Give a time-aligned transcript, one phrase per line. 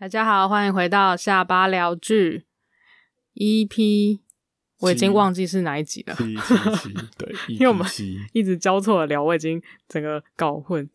[0.00, 2.46] 大家好，欢迎回到下巴聊剧
[3.34, 4.20] EP，
[4.78, 6.14] 我已经忘记是哪一集了。
[6.14, 7.86] 七七七， 对，因为我们
[8.32, 10.88] 一直交错的聊，我已经整个搞混。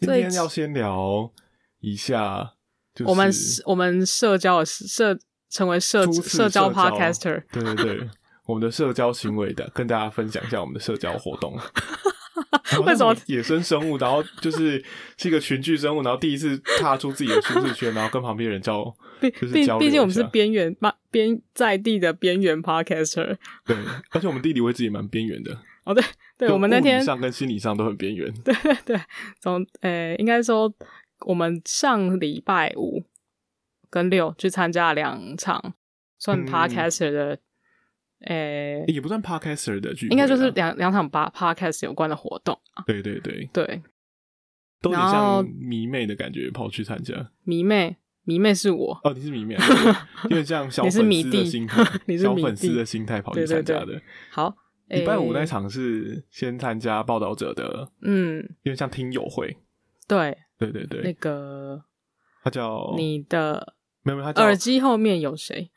[0.00, 1.30] 今天要先聊
[1.78, 2.54] 一下，
[2.92, 3.32] 就是、我们
[3.66, 5.16] 我们社交的社
[5.48, 8.10] 成为社社社交 podcaster，对对对，
[8.46, 11.56] 我们的社交行为的，跟大家分享一下我们的社交活动。
[12.84, 14.82] 为什么野生生物，然后就是
[15.16, 18.84] 是一个群居生物，然后第一次踏出自己的舒适圈，然后跟旁边人交，
[19.20, 20.74] 毕毕毕竟我们是边缘
[21.10, 23.76] 边在地的边缘 podcaster， 对，
[24.10, 25.56] 而且我们地理位置也蛮边缘的。
[25.84, 26.04] 哦，对
[26.38, 28.32] 对，我们那天上跟心理上都很边缘。
[28.44, 29.00] 对对对，
[29.40, 30.72] 从呃、欸，应该说
[31.26, 33.02] 我们上礼拜五
[33.90, 35.74] 跟六去参加了两场
[36.18, 37.38] 算 podcaster 的。
[38.24, 42.84] 嗯诶、欸，也不算 podcaster 的剧，应该就是两两场八 podcast 有关的活动啊。
[42.86, 43.82] 对对对对，
[44.80, 47.30] 都有点像迷妹的感觉，跑去参加。
[47.44, 49.56] 迷妹，迷妹是我哦，你是迷妹，
[50.30, 54.00] 因为这样小粉丝的心 态，你是小粉丝的心态跑去参加的。
[54.30, 54.54] 好，
[54.88, 59.56] 礼拜五那场是先参加报道者的，嗯，因为像听友会。
[60.06, 61.82] 对对对对，那个
[62.44, 65.70] 他叫你的没有没有，他耳机后面有谁？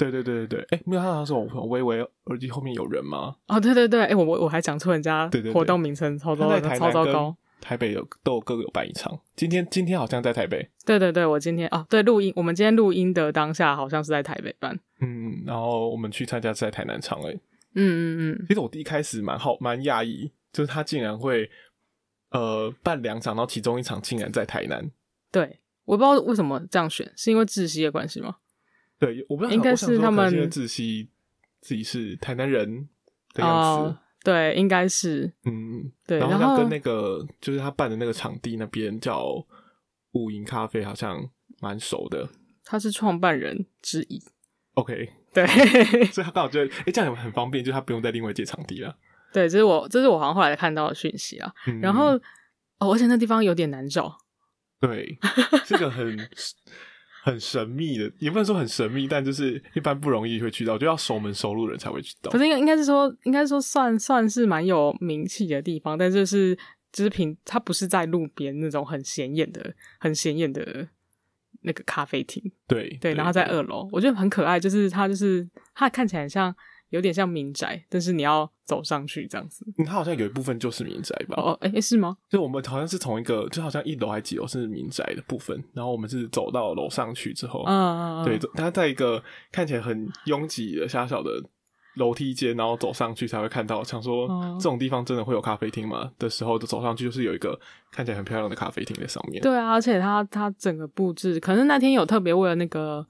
[0.00, 3.36] 对对对对对，哎，没有，他好像是我朋友，微微耳机后面有人吗？
[3.48, 7.36] 哦，对对对，哎，我我我还讲错人家活动名称，超糟超糟糕。
[7.60, 10.66] 台北有都有各个有办一场，今天今天好像在台北。
[10.86, 14.74] 对对对，我今天哦，对，录音，我们今天录音的当下好像是在台北办。
[15.02, 17.32] 嗯，然后我们去参加是在台南场，哎，
[17.74, 18.46] 嗯嗯嗯。
[18.48, 21.50] 其实我第一开始蛮好蛮讶异，就是他竟然会
[22.30, 24.90] 呃办两场，然后其中一场竟然在台南。
[25.30, 28.36] 对，我不知道为什么这样选，是因为窒息的关系吗？
[29.00, 31.08] 对，我不知道，应该是他们窒息
[31.60, 32.86] 自己是台南人
[33.32, 33.88] 的样子。
[33.88, 36.18] 哦、对，应该是，嗯，对。
[36.18, 39.26] 然后他跟那个就是他办的那个场地那边叫
[40.12, 41.26] 五营咖啡，好像
[41.60, 42.28] 蛮熟的。
[42.62, 44.22] 他是创办人之一。
[44.74, 45.46] OK， 对，
[46.12, 48.94] 所以他刚好觉得，哎、欸，这样也很方便，就是他不用再另外借场地了。
[49.32, 51.50] 对，这是我，这是我好像后来看到的讯息啊。
[51.66, 52.10] 嗯、然后，
[52.78, 54.14] 哦，而且那地方有点难找。
[54.78, 55.18] 对，
[55.64, 56.18] 这个很。
[57.22, 62.30] 很神秘的，也不能说很神秘，但就是一般不容易会去到，就要熟门熟路的人才会去到。
[62.30, 66.56] 可是应该应该是说，应该说算算是蛮有名气的地方，但就是
[66.92, 70.88] 就是平，它不是在路边那种很显眼的、很显眼的
[71.62, 72.42] 那个咖啡厅。
[72.66, 76.54] 对对，对，然后在二楼，我觉得很可爱，就是它就是它看起来很像。
[76.90, 79.64] 有点像民宅，但是你要走上去这样子。
[79.78, 81.34] 嗯，它好像有一部分就是民宅吧？
[81.38, 82.16] 哦，哎、欸，是吗？
[82.28, 91.42] 就我们好像是从一个，就好像一楼还几楼是民宅的部分，然后我们是走到楼上去之后，嗯，对，它在一个看起来很拥挤的狭小的
[91.96, 93.82] 楼梯间，然后走上去才会看到。
[93.82, 96.10] 想说这种地方真的会有咖啡厅吗？
[96.18, 97.58] 的时候，就走上去就是有一个
[97.90, 99.42] 看起来很漂亮的咖啡厅在上面。
[99.42, 103.04] 对啊，而且它它整个布置，可能那天有特别为了那个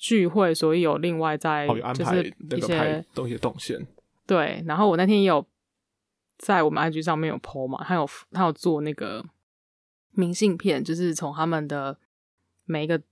[0.00, 3.86] 聚会，所以有另外在就是一些东西动线。
[4.26, 5.46] 对，然后我那天也有
[6.38, 9.22] 在我们 IG 上面有 po 嘛，他有他有做那个
[10.12, 11.98] 明信片，就是从他们的
[12.64, 13.02] 每一个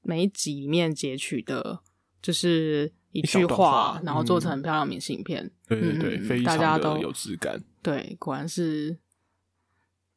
[0.00, 1.80] 每一集里面截取的，
[2.22, 5.44] 就是一句话，然后做成很漂亮的明信片。
[5.68, 7.62] 嗯、对对对，非常的有质感。
[7.82, 8.96] 对，果然是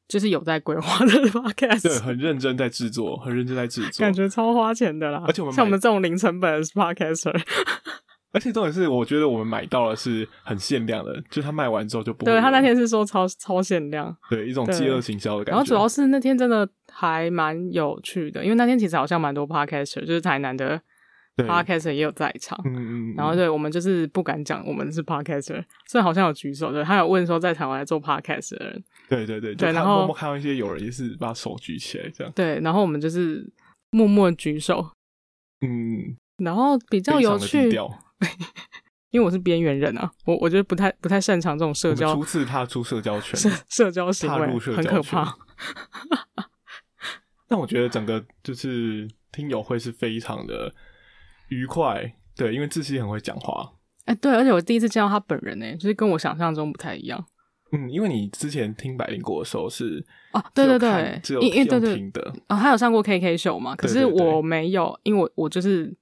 [0.07, 5.23] 就是有在规划的 podcast，对，很认真在制作，很认真在制作，感觉超花钱的啦。
[5.25, 7.33] 而且我们像我们这种零成本的 podcaster。
[8.33, 12.25] 而且重点是，我觉得我们买到的是很限量的，就他卖完之后就不。
[12.25, 15.51] 对，他那天是说超超限量，对，一种饥饿行销的感觉。
[15.51, 20.81] 然后主要是那天真的还蛮有趣的，因为那天其实好像蛮多 podcaster，就是台南的
[21.35, 22.59] podcaster 也有在场。
[22.65, 23.15] 嗯嗯。
[23.15, 28.83] 然后对我们就是不敢讲我们是 podcaster，虽然好像有举手，对，他有问说在台湾来做 podcast 的人。
[29.09, 29.55] 对对对。
[29.55, 32.31] 对，然后默默看到一些有人也是把手举起来这样。
[32.33, 33.47] 对，然后我们就是
[33.91, 34.91] 默默举手。
[35.61, 36.15] 嗯。
[36.37, 37.69] 然后比较有趣。
[39.11, 42.15] 因为我是边缘人啊，我我觉得不太不太擅长这种社交。
[42.15, 45.37] 初次踏出社交圈，社社交行为很可怕。
[47.47, 50.73] 但我觉得整个就是听友会是非常的
[51.53, 53.73] 愉快，对，因为志熙很会讲话。
[54.05, 57.25] 哎、欸，对，而且我第一次见到他本人呢，就是跟我想象中不太一样。
[57.71, 63.75] 嗯，因为你之前听百灵果的时候是哦，对对对，只有听的啊、哦，他有上过 KK 秀嘛？
[63.75, 65.95] 可是我没有，因为我我就是。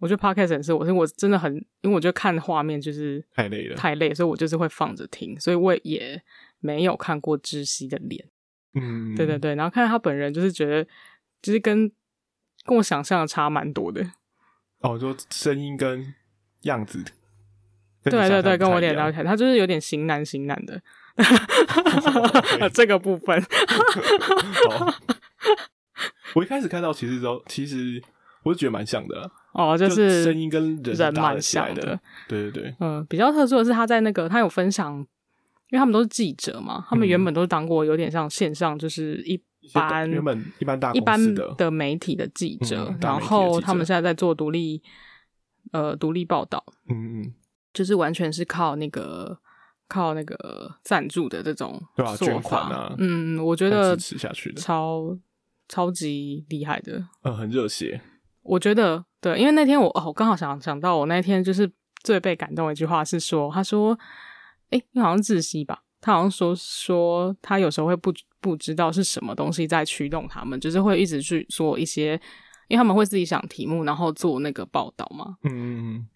[0.00, 6.22] 我觉得 podcast 是，我是我真的很，因为我觉得看画面就是太累了，太累，所以我就是会放着听，所以我也
[6.60, 8.24] 没有看过窒息的脸。
[8.74, 10.84] 嗯，对对对，然后看到他本人，就是觉得
[11.42, 11.90] 就是跟
[12.64, 14.08] 跟我想象的差蛮多的。
[14.80, 16.14] 哦，就声音跟
[16.62, 17.02] 样子，
[18.04, 20.80] 对对对，跟我脸聊起来，他就是有点型男型男的，
[22.72, 23.42] 这个部分。
[26.34, 28.00] 我一开始看到其实都其实
[28.44, 31.98] 我是觉得蛮像的哦，就是声音跟人人蛮像的，
[32.28, 35.06] 对对对，嗯，比较特殊的是他在那个他有分享，因
[35.72, 39.42] 为他们都是记者嘛，他们原本都是当过有点像线上就是一
[39.72, 41.18] 般原本一般大一般
[41.56, 44.82] 的媒体的记者，嗯、然后他们现在在做独立
[45.72, 47.34] 呃独立报道，嗯嗯，
[47.72, 49.38] 就是完全是靠那个。
[49.90, 55.16] 靠那个赞助的这种对啊，捐款啊，嗯，我觉得支持下去的超
[55.66, 57.98] 超级厉害的，嗯，很热血。
[58.42, 61.72] 我觉得对，因为那天我哦，我刚好想想到，我那天就是
[62.02, 63.98] 最被感动的一句话是说，他说，
[64.68, 65.82] 哎，你好像窒息吧？
[66.00, 72.12] 他好像说说他有时候会不不知道是什么东西在驱动他们，就是会一直去做一些，
[72.68, 76.06] 因为他们会自己想题目，然后做那个报道嘛，嗯嗯嗯，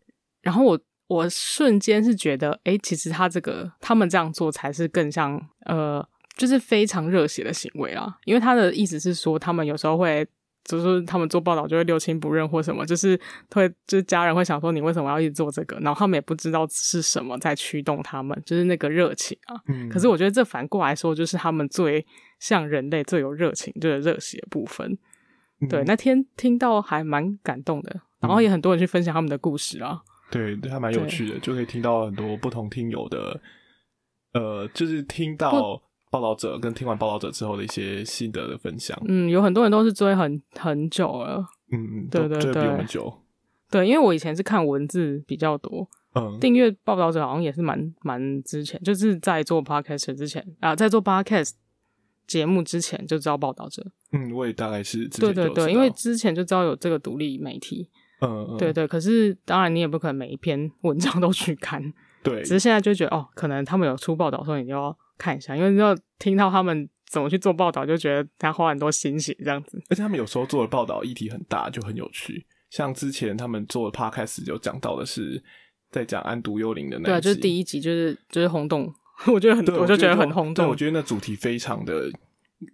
[0.42, 0.78] 然后我。
[1.08, 6.02] 我瞬间是觉得，哎、欸，其实他这个他们这样做才是更像，呃，
[6.38, 8.16] 就是非常热血的行为啊。
[8.24, 10.26] 因为他的意思是说，他们有时候会，
[10.64, 13.18] 就是他们做报道就会六亲不认或什么，就是
[13.50, 15.78] 会，就是家人会想说，你为什么要一直做这个？
[15.80, 19.60] 然后他们也不知道是什么在驱动他们，就是那个热情啊。
[19.68, 19.88] 嗯。
[19.88, 22.06] 可是我觉得这反过来说，就是他们最
[22.38, 24.96] 像人类最有热情，就是热血部分。
[25.60, 30.00] 嗯、对，那天听到还蛮感动的，然后也很多人去分享他们的故事啊。
[30.30, 33.40] 对，还蛮有趣的，就可以听到很多不同听友的，
[34.32, 35.80] 呃，就是听到
[36.12, 39.00] 报道者跟听完报道者之后的一些心得的分享。
[39.08, 41.42] 嗯，有很多人都是追很很久了。
[41.70, 43.10] 嗯嗯，对对对，追比我们久。
[43.70, 45.88] 对，因为我以前是看文字比较多。
[46.14, 51.52] 嗯，订阅报道者好像也是蛮蛮之前，就是在做 podcast 之前啊，在做 podcast
[52.26, 53.82] 节目之前就知道报道者。
[54.12, 55.08] 嗯，我也大概是。
[55.08, 57.88] 对对对，因为之前就知道有这个独立媒体。
[58.20, 61.82] 嗯，嗯，对对，可是当然你也不可能每一篇文章都去看，
[62.22, 69.82] 对，只是现在就觉得哦，可能他们有出报道的时候，你就要看一下，因为你要听到他们怎么去做报道，就觉得他花很多心血这样子。
[69.88, 72.46] 而且他们有时候做的报道议题很大，就很有趣。
[72.70, 75.42] 像之前他们做的 podcast 就讲到的是
[75.90, 78.92] 在讲安独幽灵的那一集，对，就是第一集，就是就是轰动，
[79.32, 80.64] 我觉得很，我就觉得很轰动。
[80.64, 82.10] 对，我觉得那主题非常的。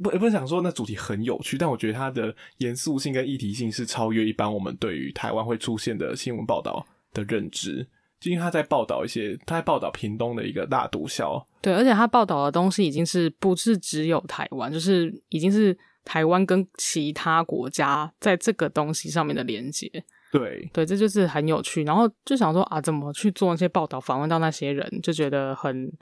[0.02, 7.88] 不，不是想说那主题很有趣，但我觉得它的严肃性跟议题性是超越一般我们对于台湾会出现的新闻报道的认知。
[8.20, 11.44] 就因为他在报道一些，他在报道屏东的一个大毒枭。
[11.61, 19.91] 对，而且他报道的东西已经是不是只有台湾，就是已经是台湾跟其他国家在这个东西上面的连接。
[20.31, 21.85] 对，对，这就是很有趣。
[21.85, 25.93] 然后就想说啊，怎么去做那些报道，访问到那些人，就觉得很。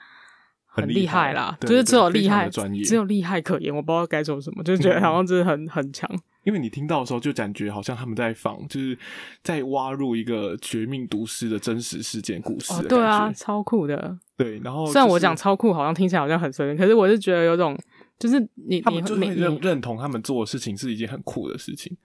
[0.69, 3.74] 很厉害啦，对就是只有厉害，只有厉害可言。
[3.74, 6.06] 我不知道该说什么，就觉得 好像真的很、嗯、很强。
[6.46, 8.96] 因为你听到的时候，就感觉好像他们在仿，就是
[9.43, 12.72] 在挖入一个绝命毒师的真实事件故事。
[12.72, 14.16] 哦，对啊，超酷的。
[14.37, 17.76] 对，然后、就是、虽然我讲超酷，好像听起来好像很随便，可是我是觉得有种，
[18.19, 18.38] 就是
[18.69, 21.96] 你他们就会认你认同他们做的事情是一件很酷的事情。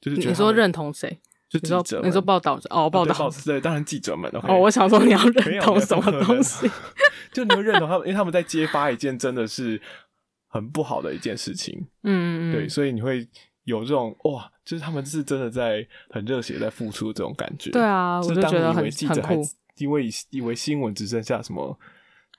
[0.00, 1.20] 就是你说认同谁？
[1.48, 4.54] 就记者你说，报道者哦，报道对，对，当然记者们的话。
[4.54, 6.70] 哦，我想说你要认同什么东西？
[7.34, 9.82] 就你会认同他们，因为他们在揭发一件真的是
[10.46, 11.76] 很不好的一件事情。
[12.04, 13.28] 嗯嗯嗯，对，所以你会
[13.70, 17.70] 有这种哇，就是他们是真的在很热血在付出这种感觉。
[17.70, 19.22] 对啊，我就觉得很记者
[19.78, 21.78] 因为以为新闻只剩下什么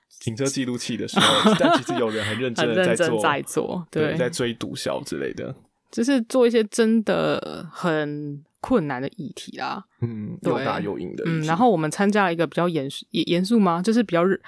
[0.10, 5.55] 行车记录器的时候， 但其实有人很认真的在做，在做，对，对，在追毒枭之类的，
[5.89, 8.44] 就是做一些真的很。
[8.63, 13.82] 困难的议题啦，嗯，又大又硬的，嗯，然后我们参加了一个比较严肃，严肃吗？
[13.82, 14.39] 就是比较认，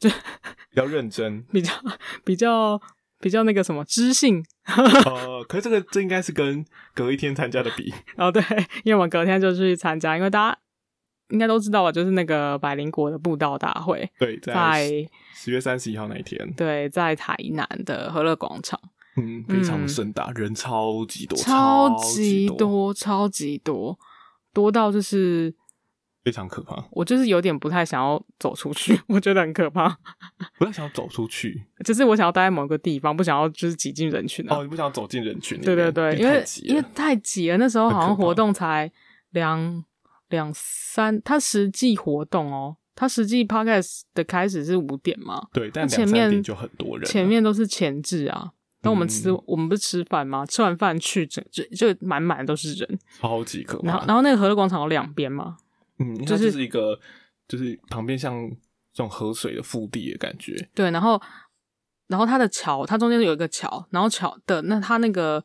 [0.00, 1.72] 就比较认真， 比较
[2.24, 2.82] 比较
[3.24, 6.62] 比较那个什么知性，呃， 可是这个这应该是跟
[6.94, 8.42] 隔一天参加的比，哦，对，
[8.82, 10.58] 因为我们隔天就去参加，因为大家
[11.30, 14.90] 应该都知道吧，就是那个百灵国的布道大会，对，在
[15.34, 18.78] 十月三十一号那一天，对，在台南的和乐广场。
[19.16, 23.98] 嗯，非常盛大，嗯，人超级多，超级多，超级多，
[24.52, 25.54] 多到就是
[26.24, 26.82] 非常可怕。
[26.90, 29.88] 我就是有点不太想要走出去， 我觉得很可怕。
[30.58, 34.56] 不太想要走出去，就是我想要待在某个地方，不想要就是挤进人群，啊。
[34.56, 35.60] 哦，你不想要走进人群？
[35.60, 37.58] 对对对，因为因为太挤了。
[37.58, 38.90] 那时候好像活动才
[39.30, 39.84] 两
[40.30, 45.48] 两三，它实际活动哦，它实际 podcast 的开始是五点嘛？
[45.52, 48.52] 对，但前面就很多人，前面都是前置啊。
[48.82, 50.44] 那我们吃，嗯、我们不是吃饭吗？
[50.44, 53.88] 吃完饭去，整就就满满都是人，超级可怕。
[53.88, 55.56] 然后，然后那个和乐广场有两边嘛，
[55.98, 56.98] 嗯，就是就是一个，
[57.46, 58.48] 就是旁边像
[58.92, 60.68] 这种河水的腹地的感觉。
[60.74, 61.20] 对，然后，
[62.08, 65.44] 然后它的桥，它中间有一个桥，然后桥的那它那个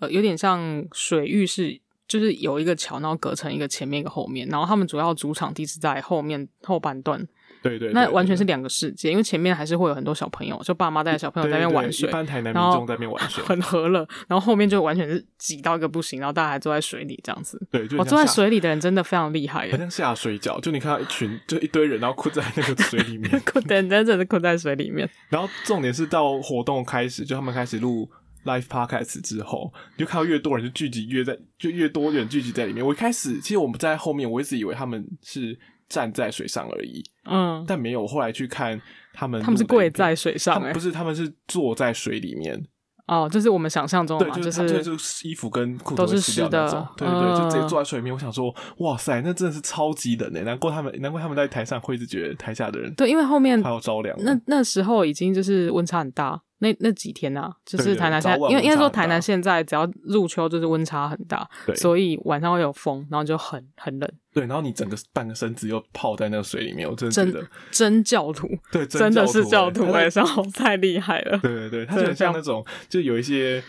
[0.00, 7.26] 呃，有点像水域是就是有一个桥，然后隔成一个前面一个后面，然后他们主要主场地是在后面后半段。
[7.64, 14.06] 对对，那完全是两个世界，因为前面还是会有很多小朋友，就爸妈带着小朋友在那边玩水，一般台南民众在那边玩水， 很和乐。
[14.28, 17.58] 然后后面就完全是挤到一个不行，然后大家还坐在水里这样子。
[17.70, 25.08] 对，就我坐在水里的人真的非常厉害，好像下水饺，就你看到一群，就一堆人，然后困在那个水里面， 困真的真的困在水里面。
[25.30, 28.10] 然后重点是到活动开始，就他们开始录
[28.44, 32.84] live podcast 之后，你就看到越多人就聚集越在，就越多人聚集在里面。
[32.84, 35.58] 我一开始其实我们在后面，我一直以为他们是。
[35.88, 38.06] 站在水上而已，嗯，但没有。
[38.06, 38.80] 后来去看
[39.12, 42.66] 他们，他们是跪在水上，不是，他们是坐在水里面。
[43.06, 48.10] 哦，就是我们想象中的，对，就是就是衣服跟裤子都是湿的，对对对，就直接坐在水里面。
[48.10, 50.40] 我想说，哇塞，那真的是超级冷诶！
[50.40, 54.16] 难怪他们，难怪他们在台上会一直觉得台下的人对，因为后面还要着凉。
[54.20, 56.40] 那那时候已经就是温差很大。
[56.58, 64.10] 那那几天啊，就是台南现在，因为应该说台南现在只要入秋就是温差很大，对，所以晚上会有风，然后就很很冷。
[64.32, 71.38] 对，然后你整个半个身子又泡在那个水里面，我真的觉得真教徒， 对，真的是教徒，哎，上太厉害了。
[71.38, 73.62] 对对对，他就很像那种，就有一些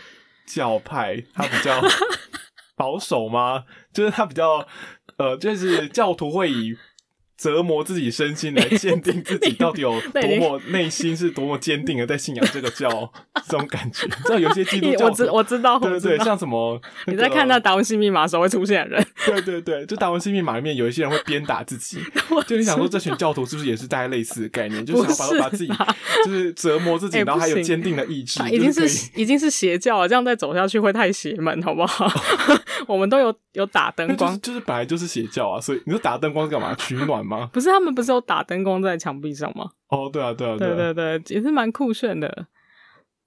[0.46, 1.80] 教派，他比较
[2.76, 3.64] 保守吗？
[3.92, 4.66] 就是他比较
[5.18, 6.76] 呃，就是教徒会以。
[7.36, 12.88] 折磨自己身心来 鉴定自己到底有 多么内心是多么坚定的在信仰这个教，
[13.48, 14.06] 这种感觉。
[14.08, 21.98] 知道有些基督教，我知我知道，对对对，像什么你在看那达文西密码的时候会出现的人，对对对，就达文西密码里面有一些人会鞭打自己，
[22.46, 25.72] 就你想说这群教徒是不是也是大概类似的概念，就是想把把自己
[26.24, 32.10] 就是折磨自己，然后还有坚定的意志，已经是已经是邪教了，这样再走下去会太邪门，好不好？
[32.86, 36.74] 我们都有有打灯光，就是本来就是邪教啊，所以你说打灯光是干嘛？
[36.74, 37.48] 取暖吗？
[37.52, 39.70] 不是，他们不是有打灯光在墙壁上吗？
[39.88, 42.46] 哦，对啊，对啊，对对对，也是蛮酷炫的。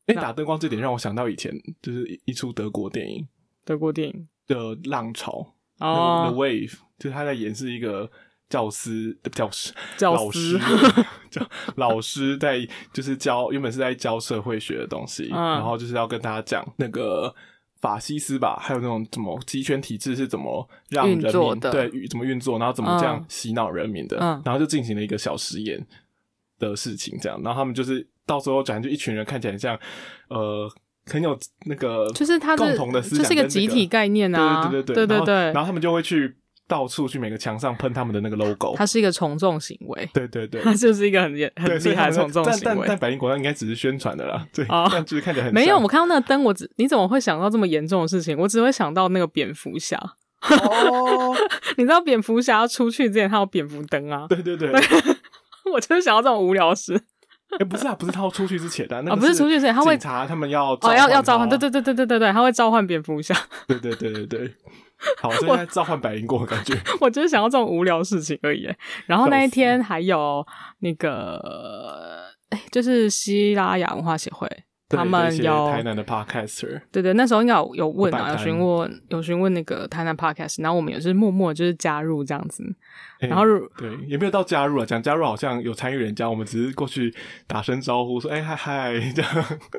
[0.06, 3.28] 哎，打灯光这点让我想到以前就是一出德国电影，
[3.66, 8.10] 德国电影的浪潮哦，The Wave，就是他在演示一个
[8.50, 10.60] 教师的教师教师
[11.30, 17.34] 教老师在就是教原本是在教社会学的东西，然后就是要跟大家讲那个。
[17.80, 25.86] 法西斯吧，还有那种怎么集权体制是怎么让人民对怎么运作，然后怎么这样洗脑人民的，嗯、然后就进行了一个小实验
[26.58, 29.80] 的事情，这样，然后他们就是到时候转就一群人看起来像
[30.28, 30.70] 呃
[31.06, 36.36] 很有那个就是他共同的思想、是一个集体概念啊，对对对对对对，对，然后他们就会去。
[36.70, 40.08] 到处去每个墙上喷他们的那个 logo，它是一个从众行为。
[40.14, 42.60] 对对对， 它就是一个很很厉害的从众行为。
[42.64, 45.80] 但但但百灵果应该只是宣传的啦，对，哦、但就是看起来很没有。
[45.80, 48.38] 我看到那个灯，我只你怎么会想到这么严重的事情？
[48.38, 49.98] 我只会想到那个蝙蝠侠。
[50.42, 51.36] 哦，
[51.78, 54.28] 你知道蝙蝠侠要出去之前，他有蝙蝠灯啊？
[54.30, 54.72] 对对对，
[55.74, 56.94] 我就是想到这种无聊事。
[57.54, 63.36] 哎、欸，不是啊，不是他要出去之前的，啊，那个，不是出去之前，他会查他们要哦，要要召唤，对对对对对对对，他会召唤蝙蝠侠。
[63.68, 64.54] 对对对对对。
[65.18, 66.74] 好，现在召唤白灵果的感觉。
[67.00, 68.70] 我， 我就是想要这种无聊事情而已。
[69.06, 70.46] 然后那一天还有
[70.80, 74.48] 那个，哎，就是希拉雅文化协会，
[74.90, 76.82] 他们有台南的 podcaster。
[76.92, 82.64] 对对，那时候应该有有问啊，有询问，有询问那个台南 podcast，然后我们也是默默就是加入这样子。
[83.20, 83.44] 然后
[83.78, 87.14] 对，也没有到加入啊，讲加入好像有参与人家，我们只是过去
[87.48, 89.32] 打声招呼，说哎嗨嗨这样。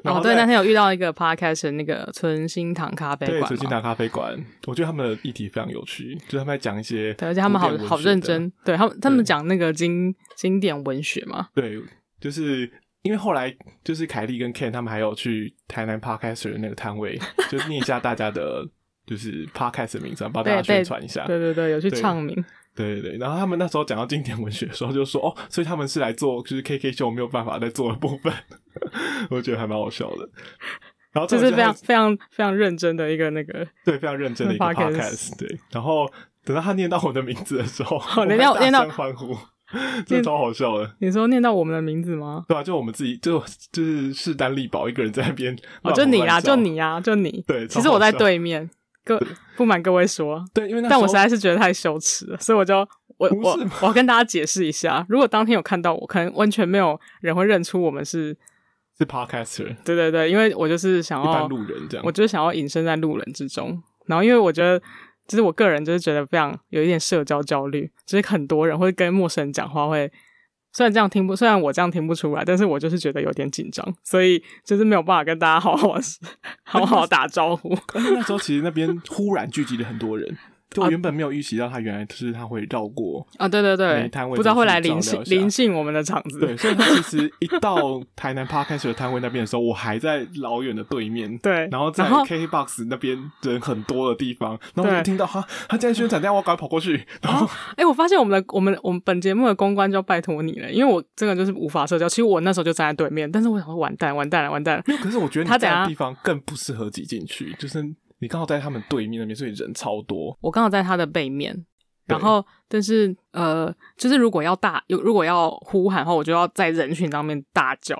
[0.04, 11.80] 哦，对，那天有遇到一个 podcast 那个存心堂咖啡馆，存心堂咖啡馆，我觉得他们的议题非常有趣，就是他们在讲一些，对，而且他们好好认真，对他们他们讲那个经经典文学嘛，对，
[12.20, 12.70] 就是
[13.02, 17.18] 因为后来就是凯莉跟 Ken 他们还有去台南 podcaster 的那个摊位，
[17.50, 18.66] 就念一下大家的，
[19.06, 22.44] 就是 podcast 的名称，帮大家宣传一下，对对对，有去唱名。
[22.74, 28.32] 对对对，然后他们那时候讲到经典文学的时候，就说哦，所以他们是来做就是 KK 秀没有办法再做的部分，
[29.28, 30.28] 我觉得还蛮好笑的。
[31.12, 35.36] 然后这是非常非常非常认真的一个那个，对，非常认真的一个 podcast。
[35.36, 36.08] 对，然后
[36.44, 39.36] 等到他念到我的名字的时候，哦、念到念到欢呼，
[40.06, 40.90] 真的超好笑的。
[40.98, 42.44] 你说念到我们的名字吗？
[42.48, 47.44] 对啊，就我们自己就就是势单力薄一个人在那边，哦，就你啊，就你啊，就你。
[47.46, 48.68] 对，其实我在对面。
[49.02, 49.18] 各
[49.56, 52.76] 不瞒各位说，对，因为那但我实在是觉得太羞耻了，所以我就
[53.16, 58.36] 我我我要跟大家解释一下，如果当天有看到我，可能完全没有人会认出我们是
[58.98, 59.74] 是 podcaster。
[59.84, 63.82] 对对对，因为我就是想要路人这样，我就是想要隐身在路人之中。
[64.04, 64.80] 然后因为我觉得，
[65.30, 70.10] 其实我个人就是觉得非常有一点社交焦虑，就是很多人会跟陌生人讲话会。
[70.72, 75.94] 虽然这样听不，虽然我这样听不出来，但是我就是觉得有点紧张，所以就是没有办法跟大家好好
[76.64, 77.76] 好好打招呼。
[77.94, 80.36] 那时候其实那边忽然聚集了很多人，
[80.70, 86.38] 就我原本没有预习到他原来就是他会绕过啊，对对对，不知道会来临幸临幸我们的场子。
[86.38, 91.36] 对，所以他其实一到台南 Podcast 的摊位那边的时候，我还在老远的对面。
[91.38, 97.04] 对，然后在 KKBOX 那边人很多的地方，然后我就听到他他在宣传，这样我赶快跑过去。
[97.20, 102.08] 然后，哎，我发现我们的我们我们本节目的公关就要拜托你了，因为我真的就是无法社交。
[102.08, 104.84] 其实我那时候就站在对面，但是我想说完蛋完蛋了完蛋了。
[105.02, 107.84] 可是我觉得他在的地方更不适合挤进去，就是。
[108.20, 110.38] 你刚好在他们对面那边，所以人超多。
[110.40, 111.66] 我刚好在他的背面，
[112.06, 117.98] 然后但是呃，就是如果要大，有如果要呼喊的话，我就要在人群上面大叫。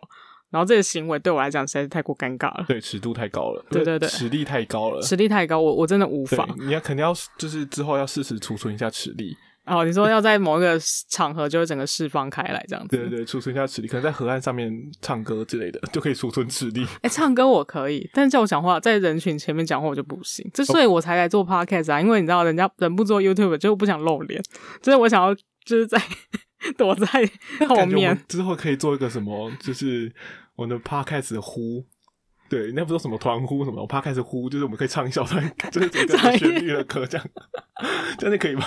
[0.50, 6.44] 然后这个行为对我来讲实在是太过尴尬了，对，尺度太高了，对对对，实力太高了，实力太高，我我真的无法。
[6.58, 9.36] 你要肯定要就是之后要适时储存一下实力。
[9.66, 16.84] 哦，你说要在某一个场合就会整个释放开来这样子，对对对，储存一下磁力，可能在河岸上面唱歌之类的 就可以储存磁力。
[16.96, 20.48] 哎、欸，唱歌我可以，但是叫我讲话，在人群前面讲话我就不行。
[20.52, 24.42] 之所以我才来做 podcast 啊，因为你知道，人家人不做 YouTube 就不想露脸，
[24.82, 26.00] 就是我想要就是在
[26.76, 27.06] 躲在
[27.68, 28.18] 后面。
[28.28, 30.12] 之后可以做一个什么，就是
[30.56, 31.84] 我的 podcast 的呼。
[32.50, 37.26] 对，那不是什么团呼什么，我怕开始呼，就是我们可以唱一小段，就是这个旋律的歌，这样，
[38.18, 38.64] 这样就可以吗？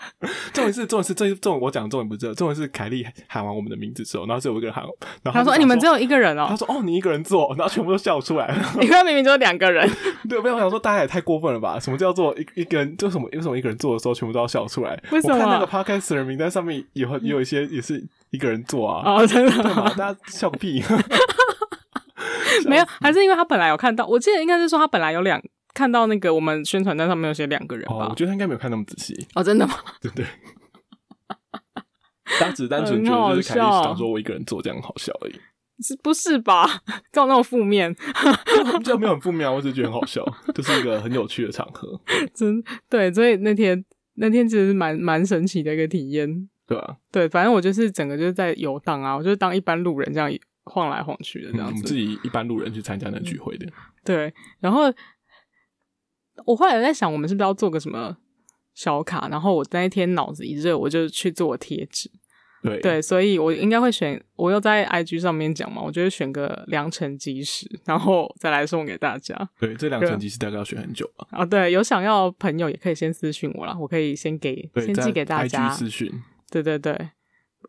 [0.54, 4.82] 重点是，重点是，这这种我讲的重点不是这，重点是凯莉喊完我们的名字之后，然后只有一个人喊，
[5.22, 8.56] 然后他说：“哎，你们只有一个人哦。”他说：“哦，你一个人做。”然后全部都笑出来了。
[8.80, 9.86] 你看，明明就是两个人。
[10.28, 11.78] 对，我想说，大家也太过分了吧？
[11.78, 12.96] 什么叫做一一个人？
[12.96, 13.28] 就什么？
[13.32, 14.98] 为什么一个人做的时候，全部都要笑出来？
[15.10, 15.34] 为什么？
[15.34, 19.02] 我看那个 podcast 的名单上面有也有一些也是一个人做啊。
[19.04, 19.62] 哦，真的？
[19.74, 19.92] 吗？
[19.96, 20.82] 大家笑个屁！
[22.66, 25.40] 没有，还是因为他本来有看到，我记得应该是说他本来有两
[25.74, 27.94] 看到那个我们宣传单上面有写两个人吧。
[27.94, 29.26] 哦，我觉得他应该没有看那么仔细。
[29.34, 29.74] 哦，真的吗？
[30.00, 30.24] 对 对。
[32.38, 35.34] 他 只是单纯觉得就是凯莉想说我一个人做这样好笑而已。
[35.82, 36.66] 是不是吧？
[37.12, 37.94] 这种那么负面，
[38.82, 42.00] 这没有很负面啊，我只是觉得很好笑，就是一个很有趣的场合。
[42.34, 43.84] 真对，所以那天
[44.14, 46.48] 那天其实是蛮蛮神奇的一个体验。
[46.66, 50.28] 对啊，对，反正我就是整个就是在游荡啊，我就是当一般路人这样。
[50.66, 53.66] 晃来晃去的这样子，嗯、自己一般路人去参加那个聚会的。
[54.04, 54.92] 对，然后
[56.44, 58.16] 我后来在想，我们是不是要做个什么
[58.74, 59.28] 小卡？
[59.28, 62.10] 然后我那一天脑子一热，我就去做贴纸。
[62.62, 69.36] 对对，所以我应该会选，我又在 IG 上面讲嘛，我觉得选个良辰吉时，然后再来送给大家。
[69.60, 71.28] 对，这良辰吉时大概要选很久吧。
[71.30, 75.68] 啊，对，有想要朋友也可以先私信我啦，我可以先给先寄给大家。
[75.68, 76.10] IG 私讯。
[76.50, 77.10] 对对对。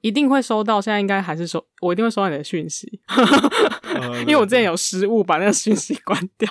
[0.02, 3.00] 一定会收到，现在应该还是收，我一定会收到你的讯息，
[4.22, 6.50] 因为我之前有失误把那个讯息关掉。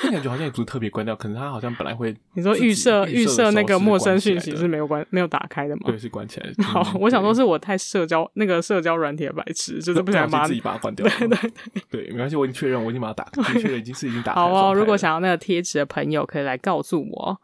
[0.00, 2.16] 那感觉好像也不是特别关掉，可能他好像本来会。
[2.34, 5.82] 你说预设预设那个陌生讯息是没有关没有打开的吗？
[5.86, 6.62] 对，是关起来的。
[6.62, 11.04] 好，我想说是我太社交那个社交软体的白痴，就是不想把自己把它关 掉。
[11.04, 11.50] 对对对
[11.90, 14.40] 对，没关系，我已经确认，我已经把它打开，确认已经是已经打开。
[14.40, 17.40] 好哦，如果想要那个贴纸的朋友，可以来告诉我。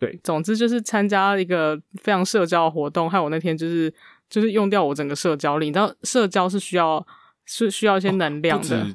[0.00, 3.92] 对，总之就是参加一个非常社交的活动，还有我那天就是
[4.30, 5.66] 就是用掉我整个社交力。
[5.66, 7.06] 你知道，社交是需要
[7.44, 8.86] 是需要一些能量的，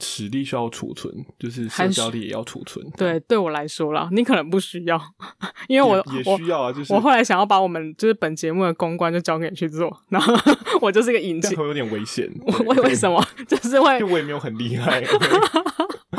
[0.00, 2.84] 实力需要储存，就是社交力也要储存。
[2.96, 5.00] 对，对我来说啦，你可能不需要，
[5.68, 6.72] 因为我也，也需要啊。
[6.72, 10.34] 就是我后来想要把我们就是本节目的公关就交给你去做， 然后
[10.80, 12.26] 我就是一个引擎，会有点危险。
[12.68, 13.22] 为为什么？
[13.46, 15.02] 就是会，因为我也没有很厉害。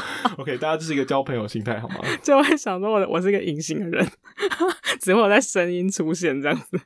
[0.38, 1.98] OK，大家就是一个交朋友心态，好吗？
[2.22, 4.08] 就会想说，我我是一个隐形的人，
[5.02, 6.80] 只会有在声音出现这样子。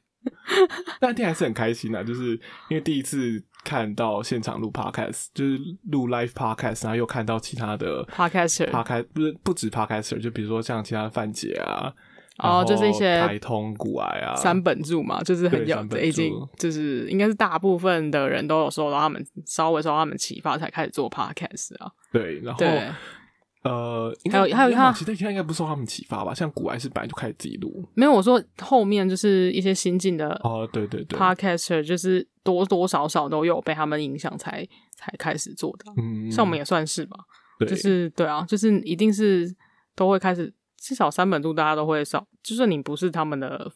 [1.00, 2.32] 那天还是很开心的，就是
[2.70, 5.58] 因为第一次看到现场录 Podcast，就是
[5.90, 11.94] 录 Live Podcast，然后又看到其他的 Podcaster，Podcast 不是不止 Podcaster，就比如说像其他的范姐啊，
[12.40, 21.92] 哦，就是一些台通股癌啊，三本柱嘛，就是很有已经就是应该是大部分的人都有受到他们稍微受到他们启发，才开始做 Podcast 啊。
[22.12, 22.66] 对，然后。
[23.62, 26.34] 呃，还有还有他，其实他应该不受他们启发吧？
[26.34, 35.92] 像古癌是本来就开始自己录，没有我说后面就是一些新进的哦，对对对，Podcaster 就是多多少少都有被他们影响，才才开始做的。
[36.02, 37.18] 嗯，像我们也算是吧，
[37.68, 39.54] 就是对啊，就是一定是
[39.94, 43.72] 都会开始，至少三本柱大家都会少，就算你不是他们的。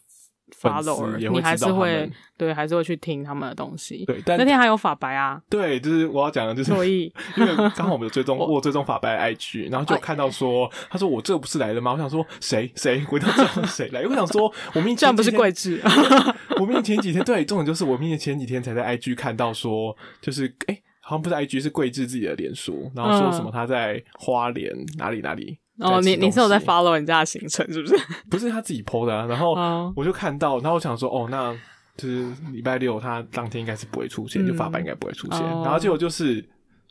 [0.60, 4.04] follower，你还是会对，还是会去听他们的东西。
[4.04, 5.40] 对，但那天还有法白啊。
[5.48, 11.92] 对，就是我要讲的，就是所以因为刚好我们有追踪， 我追踪法白的 IG，然后就看到说，他说我这不是来了吗？
[11.92, 14.02] 我想说谁谁，我都知道谁来。
[14.02, 15.80] 我想说，我明明 这样不是桂智，
[16.60, 25.58] 我明明前几天对，重点就是我明明前几天才在 IG 看到说，就是哎，好像不是 IG 是桂智自己的脸书，然后说什么他在花莲哪里哪里。
[25.80, 27.96] 哦，你你是有在 follow 人家的行程是不是？
[28.30, 29.54] 不是他自己 po 的啊，然后
[29.96, 31.52] 我就看到，然后我想说，哦，那
[31.96, 36.44] 就是礼拜六他当天应该是不会出现，嗯、就法白应该不会出现，哦、然后结果就是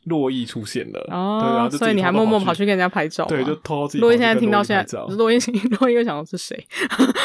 [0.04, 1.00] 洛伊出现了。
[1.10, 4.00] 哦，对，然后所以你还默默跑去跟人家拍照，对，就偷偷自己。
[4.00, 5.38] 洛伊现在听到现在， 洛伊
[5.80, 6.66] 洛伊又想到是谁，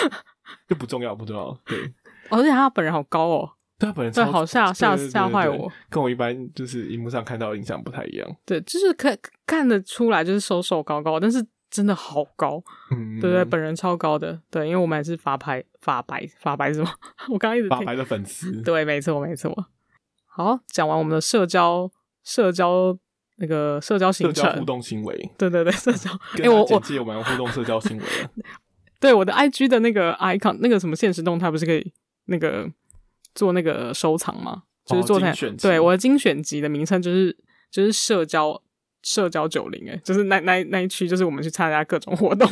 [0.68, 1.58] 就不重要，不重要。
[1.66, 1.78] 对，
[2.30, 8.30] 而且他本人好高哦，对他本人对，好吓吓吓坏我，跟我一般就是荧幕上看到的印象不太一样。
[8.46, 11.46] 对，就是看看得出来就是瘦瘦高高，但是。
[11.72, 16.92] 真的好高，嗯，对对，本人超高的，对，因为我们还是法白法白法白是吗？
[17.30, 19.56] 我刚刚一直法白的粉丝，对，没错没错。
[20.26, 21.88] 好，讲完我们的社交
[22.24, 22.98] 社交
[23.36, 26.10] 那个社交行程，社交互动行为，对对对，社交。
[26.44, 28.04] 哎，我我我们互动社交行为
[29.00, 31.94] 对，我的 IG 的那个 icon，那个什么现实动态不是可以
[32.26, 32.68] 那个
[33.36, 34.64] 做那个收藏吗？
[34.86, 37.38] 就是做成对我的精选集的名称就是
[37.72, 38.62] 就是社交。
[39.02, 42.46] 社交九零，哎，就是那那那一区，就是我们去参加各种活动，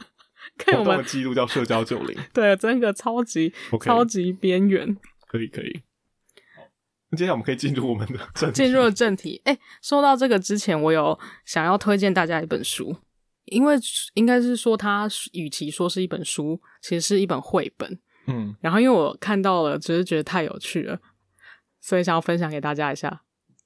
[0.58, 3.84] 看我们记录叫社交九零， 对，真的超级 Okay.
[3.86, 4.94] 超级边缘，
[5.26, 5.80] 可以可以。
[7.08, 9.40] 那接下来我们可以进入我们的正，进入了正题。
[9.44, 12.94] 哎，说到这个之前，我有想要推荐大家一本书，
[13.46, 13.74] 因为
[14.12, 17.98] 应该是说它与其说是一本书，其实是一本绘本。
[18.26, 20.98] 嗯，然后因为我看到了，只是觉得太有趣了，
[21.80, 23.22] 所以想要分享给大家一下。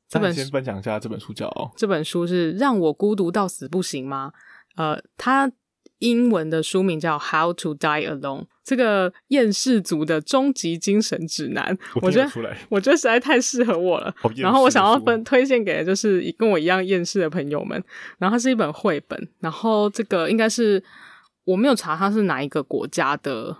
[0.08, 4.32] 这本先分享一下这本书叫哦，这本书是让我孤独到死不行吗？
[4.76, 5.52] 呃，它
[5.98, 11.78] 英文的书名叫《How to Die Alone》，这个厌世族的终极精神指南。
[11.94, 14.12] 我，我觉得，我觉得实在太适合我了。
[14.36, 17.80] 然后我想要分推荐给就是跟我一样厌世的朋友们。
[18.18, 20.82] 然后它是一本绘本，然后这个应该是
[21.44, 23.56] 我没有查它是哪一个国家的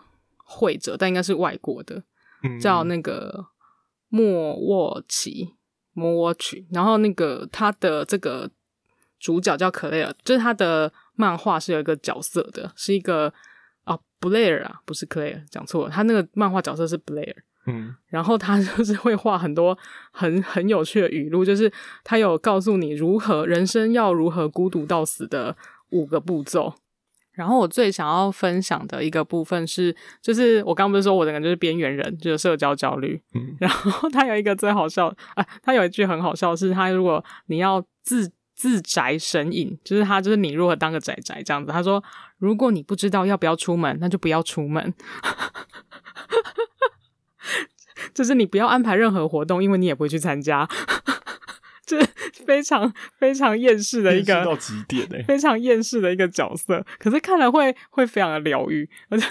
[0.50, 2.02] 绘者，但应该是外国的，
[2.42, 3.46] 嗯、叫那个
[4.08, 5.54] 莫沃奇。
[5.92, 8.48] 莫沃奇，然后那个他的这个
[9.18, 13.30] 主角叫克莱尔，就是他的漫画是有一个角色的，是一个
[13.82, 17.34] 啊布莱尔啊，不是克莱尔，讲错了，他那个漫画角色是布莱尔，
[17.66, 19.76] 嗯，然后他就是会画很多
[20.12, 21.70] 很很有趣的语录，就是
[22.04, 25.54] 他有告诉你如何人生要如何孤独到死的
[25.90, 26.72] 五个步骤。
[27.40, 33.18] 然后我最想要分享的一个部分是，就是我刚刚不是说我的人就是边缘人，就是社交焦虑。
[33.34, 41.72] 嗯， 然后他有一个最好笑啊，他有一句很好笑，是他如果你要自自宅神隐，就是他就是你如何当个宅宅这样子。
[41.72, 42.04] 他说，
[42.36, 44.92] 如果你不知道要不要出门，那就不要出门。
[48.12, 50.68] 就是你不要安排任何活动，因为你也不会去参加。
[51.98, 52.06] 是
[52.46, 56.84] 非常非常厌世的一个到极点欸，非常厌世的一个角色。
[56.98, 58.88] 可是看了会会非常的疗愈。
[59.08, 59.26] 而且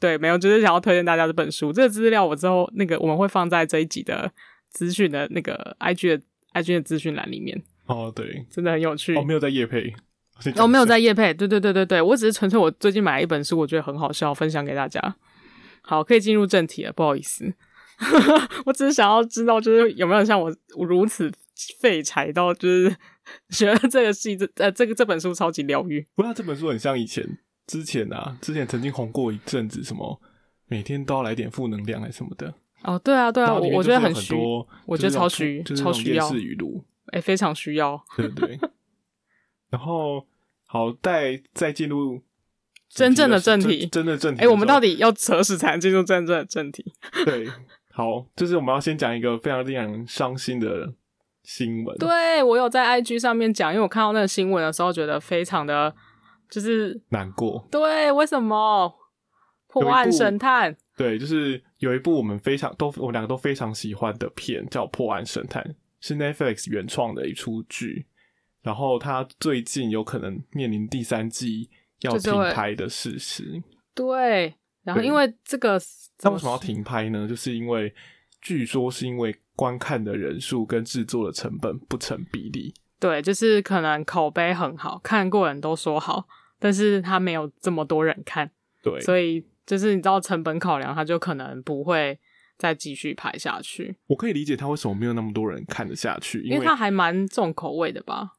[0.00, 1.72] 对，没有，就是想要推荐大家这本书。
[1.72, 4.32] 这个资料我之后那个我们会放在这一集的
[4.70, 6.22] 资讯的那个 IG 的
[6.54, 7.62] IG 的资讯栏里面。
[7.86, 9.14] 哦，对，真的很有趣。
[9.16, 9.94] 哦，没有在夜配。
[10.56, 11.32] 哦，没有在夜配。
[11.32, 15.14] 对对对对对，我只是纯粹我最近买了一本书，我觉得很好笑，分享给大家。
[15.82, 16.92] 好，可以进入正题了。
[16.92, 17.52] 不好意思，
[18.66, 20.52] 我只是想要知道，就是有没有像我
[20.84, 21.32] 如此。
[21.80, 22.96] 废柴到就是
[23.50, 26.04] 觉得这个戏这呃这个这本书超级疗愈。
[26.14, 30.20] 不过这本书很像以前之前啊，之前曾经红过一阵子，什么
[30.66, 32.54] 每天都要来点负能量还是什么的。
[32.82, 34.34] 哦，对啊，对啊，我我觉得很需，
[34.86, 36.34] 我觉得超需，超需要。
[36.34, 38.02] 语录，哎，非常需要。
[38.16, 38.58] 对对。
[39.70, 40.26] 然后
[40.66, 42.20] 好，再再进入
[42.88, 44.42] 真正的正题，真的正题。
[44.42, 46.92] 哎，我们到底要何时才能进入真正的正题？
[47.24, 47.46] 对，
[47.92, 50.92] 好，就是我们要先讲一个非常令人伤心的。
[51.44, 55.94] 新闻，对，我有在 IG 上面讲，因为我看到那个新闻的时候，觉得非常的
[56.50, 57.66] 就是难过。
[57.70, 58.94] 对，为什么？
[59.68, 60.76] 破案神探。
[60.98, 65.62] 对，就是有一部我们非常都我们两个都非常喜欢的片，叫《破案神探》，
[65.98, 68.06] 是 Netflix 原创的一出剧。
[68.60, 71.70] 然后他最近有可能面临第三季
[72.02, 73.62] 要停拍的事实。
[73.94, 75.80] 对，然后因为这个，
[76.22, 77.26] 那为什么要停拍呢？
[77.26, 77.92] 就是因为
[78.42, 79.34] 据说是因为。
[79.54, 82.72] 观看的人数跟制作的成本不成比例。
[82.98, 86.26] 对，就是可能口碑很好，看过人都说好，
[86.58, 88.50] 但是他没有这么多人看，
[88.82, 92.18] 对，所以就是你知道成本考量，他就可能不会
[92.56, 93.94] 再继续拍下去。
[94.06, 98.32] 我可以理解他为什么没有那么多人看得下去，因为，他还蛮重口味的吧？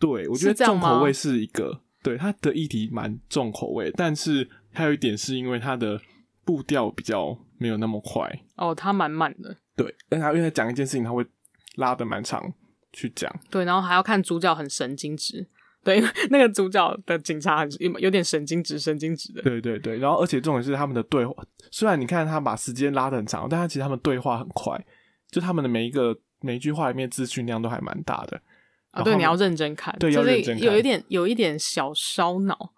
[0.00, 6.00] 对，我觉得重口味是一个，对，他的议题蛮重口味，但是还有一点是因为他的
[6.44, 8.30] 步调比较没有那么快。
[8.56, 9.56] 哦，他蛮慢的。
[9.76, 11.24] 对，但他因为讲一件事情，他会
[11.76, 12.52] 拉的蛮长
[12.92, 13.32] 去讲。
[13.50, 15.48] 对，然后还要看主角很神经质。
[15.84, 19.42] 对，因 为那个主角的警察很有有点神经质，神经质的。
[19.42, 21.34] 对对对，然后而且重点是他们的对话，
[21.70, 24.78] 虽然你看他把时间拉的很长，但他其实他们对话很快，
[25.30, 28.40] 就他们的每一个每一句话里面资讯量都还蛮大的。
[28.92, 32.72] 啊，对，你要认真看，对，就是要认真看，有一点有一点小烧脑。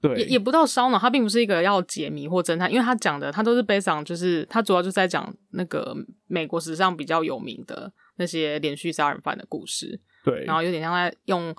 [0.00, 9.98] 对，也也不到烧脑，它并不是一个要解谜或侦探，因为他讲的他都是 based on，就是他主要就是在讲那个美国史上比较有名的那些连续杀人犯的故事。
[10.22, 11.54] 对，然后有点像在用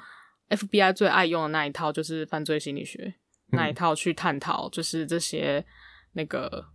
[0.49, 3.15] FBI 最爱用的那一套，就是犯罪心理学、
[3.51, 5.65] 嗯、那一套去探讨，就是这些
[6.13, 6.65] 那个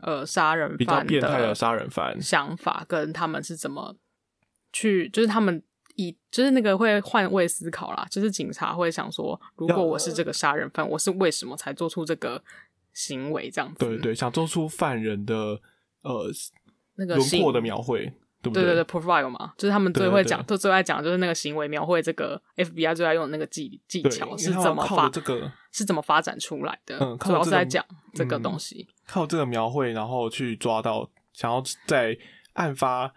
[0.00, 2.20] 呃杀人犯比较变态的杀人犯。
[2.20, 3.96] 想法跟他们是怎么
[4.72, 5.62] 去，就是他们
[5.96, 12.42] 以就是那个会换位思考啦，就是警察会想说，如果我是这个杀人犯，我是为什么才做出这个
[12.92, 13.86] 行为这样子？
[13.86, 15.60] 对对，想做出犯人的
[16.02, 16.30] 呃
[16.96, 18.12] 那个轮廓的描绘。
[18.42, 26.98] 对不对对对，profile 嘛，就是他们最会讲，最最爱讲，就是那个行为描绘这个 FBI 最爱用的那个技技巧是怎么发这个是怎么发展出来的？
[27.00, 32.14] 嗯，主要是在讲这个东西，靠这个描绘，然后去抓到想要在
[32.52, 33.14] 案发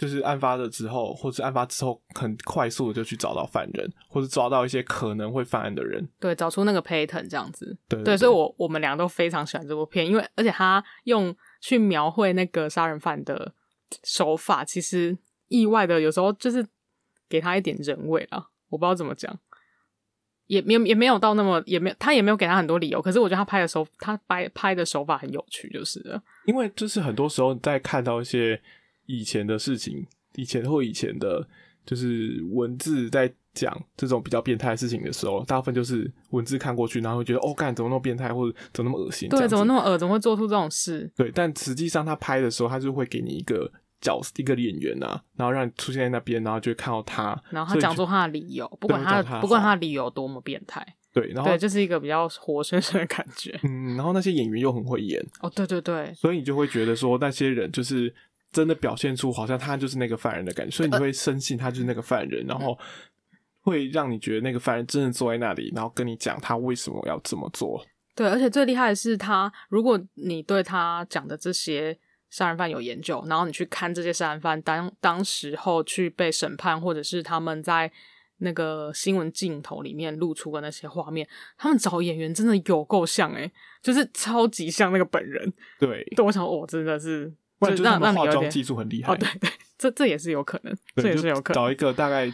[0.00, 7.76] 就是案发的之后，或是案发之后很快速的就去找到犯人，或者抓到一些可能会犯案的人，对，找出那个 pattern 这样子。
[7.86, 13.52] 对对，所以我我们俩都非常喜欢这部片，因为而且他用去描绘那个杀人犯的。
[14.04, 16.64] 手法其实意外的，有时候就是
[17.28, 19.36] 给他一点人味啊，我不知道怎么讲，
[20.46, 26.00] 也没有也没有到那么，也没有他也没有给他很多理由，可是我觉得他拍的手，他拍拍的手法很有趣，就是。
[26.46, 28.62] 因为就是很多时候在看到一些
[29.18, 31.46] 以前的事情，以前或以前的，
[31.84, 39.28] 就是文字在讲这种比较变态的事情的时候，大部分就是文字看过去，然后会觉得哦，干怎么那么变态，或者怎么那么恶心？
[39.28, 39.98] 对，怎么那么恶？
[39.98, 41.10] 怎么会做出这种事？
[41.16, 43.70] 对，但实际上他拍的时候，他就会给你一个。
[44.02, 58.10] 角一个演员啊，然后让你出现在那边，然后就会看到他，然后他讲出他的理由，不管他不管他的理由多么变态，对，然后对，就是一个比较活生生的感觉，嗯，然后那些演员又很会演，哦，对对对，所以你就会觉得说那些人就是
[58.52, 62.78] 真的表现出好像他就是那个犯人的感觉，所以你会深信他就是那个犯人，然后
[63.60, 67.84] 会让你觉得那个犯人真的坐在那里，然后跟你讲他为什么要这么做，
[68.14, 71.98] 对，而且最厉害的是他，如果你对他讲的这些。
[72.32, 77.90] 杀人犯有研究，然后你去看这些杀人犯当当时候去被审判，或者是他们在
[78.36, 85.52] 那个新闻镜头里面露出的那些画面，他们找演员真的有够像诶、欸，就是超级像那个本人。
[85.80, 89.12] 对，对我想我、哦、真的是，不然就是他们化妆技术很厉害。
[89.12, 91.54] 哦，对对，这这也是有可能，这也是有可能。
[91.54, 92.32] 找一个大概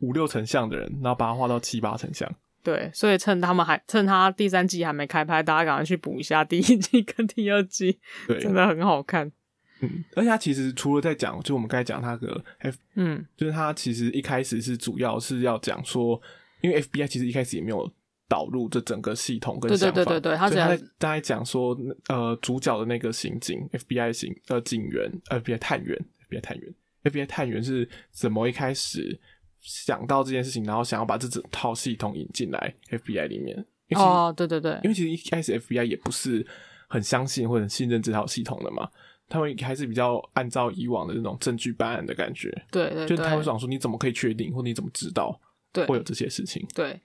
[0.00, 2.30] 五六成像的人，然后把它画到七八成像。
[2.62, 9.32] 对，所以趁他们还趁他第三季还没开拍，大家赶快去补一下第一季跟第二季， 对，真的很好看。
[9.80, 16.20] 嗯，而且他其实除了在讲，就我们刚才讲他的 F，嗯，就是他其实一开始是主要是要讲说，
[16.60, 17.90] 因为 FBI 其实一开始也没有
[18.28, 21.76] 导入这整个系统跟想法，对对对对，他在大概讲说，
[22.08, 29.18] 呃，主角的那个刑警 FBI 刑呃警员，FBI 探员，FBI 探员，FBI 探员是怎么一开始
[29.60, 33.64] 想到这件事情，然后想要把这整套系统引进来 FBI 里面？
[33.96, 36.46] 哦，对对对，因为其实一开始 FBI 也不是
[36.88, 38.88] 很相信或者很信任这套系统的嘛。
[39.30, 45.38] 他们还是比较按照以往的那种证据办案的感觉，对，对，对，就他会想说，你怎么可以确定，或你怎么知道
[45.86, 46.66] 会有这些事情？
[46.74, 47.00] 对，对，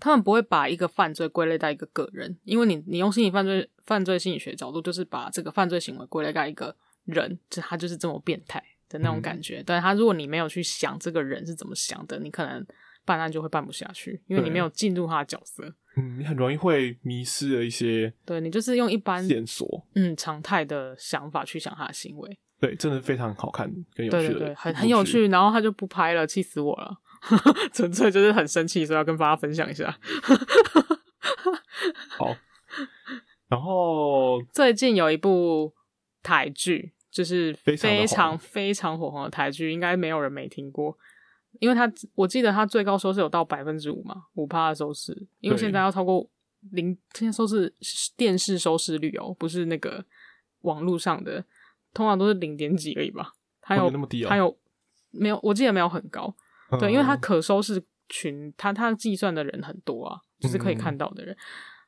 [0.00, 6.74] 他们不会把一个犯罪归类在一个个人，因为你你用心理犯罪犯罪心理学角度，就是把这个犯罪行为归类在一个
[7.04, 9.60] 人，就他就是这么变态的那种感觉。
[9.60, 12.64] 嗯、但他如果你没有去想这个人是怎么想的，你可能
[13.04, 15.64] 办案就会办不下去，因为你没有进入他的角色。
[15.96, 18.12] 嗯，你很容易会迷失了一些。
[18.24, 22.38] 对，你就是用一般线索，嗯，常态的想法去想他的行为。
[22.60, 25.28] 对，真的非常好看，很有趣的，对对对，很很有趣。
[25.28, 26.96] 然后他就不拍了，气死我了，
[27.72, 29.96] 纯粹就是很生气，所以要跟大家分享一下。
[32.16, 32.34] 好，
[33.48, 35.72] 然后最近有一部
[36.22, 40.96] 台剧，就是非常非常火红的台剧，应该没有人没听过。
[41.60, 45.26] 因为它，我记得它最高收视有到百分之五嘛，五趴的收视。
[45.40, 46.28] 因为现在要超过
[46.72, 47.74] 零，现在收视
[48.16, 50.04] 电视收视率哦，不是那个
[50.60, 51.44] 网络上的，
[51.92, 53.32] 通常都是零点几而已吧。
[53.60, 54.56] 还有、哦、那么低、哦、还有
[55.10, 55.40] 没有？
[55.42, 56.34] 我记得没有很高。
[56.70, 61.38] 嗯、对，因为他可收视群，他他计算的人很多啊，就是可以看到的人，嗯、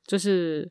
[0.06, 0.70] 就是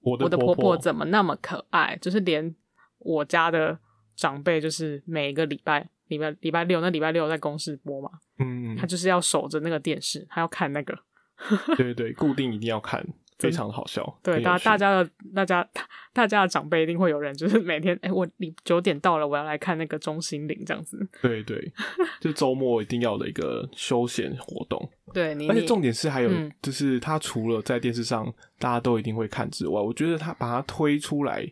[0.00, 2.54] 我的婆婆怎么那么可爱，就是连
[2.98, 3.78] 我家的
[4.16, 5.88] 长辈，就是每个礼拜。
[6.08, 8.10] 礼拜礼拜六，那礼拜六在公视播嘛？
[8.38, 10.94] 嗯，他就是要守着那个电视，他要看那个。
[11.78, 13.02] 对对对，固定一定要看，
[13.44, 14.18] 非常好笑。
[14.22, 15.68] 对，大大家的大家
[16.12, 20.98] 大家的长辈一定会有人，就是每天哎、欸，我你九点到了，我要来看那个钟欣凌这样子。
[21.22, 21.72] 对对，
[22.20, 24.90] 就周末一定要的一个休闲活动。
[25.12, 26.30] 对，你而且重点是还有，
[26.62, 31.44] 就是他除了在电视上大家都一定会看之外，我觉得他把它推出来，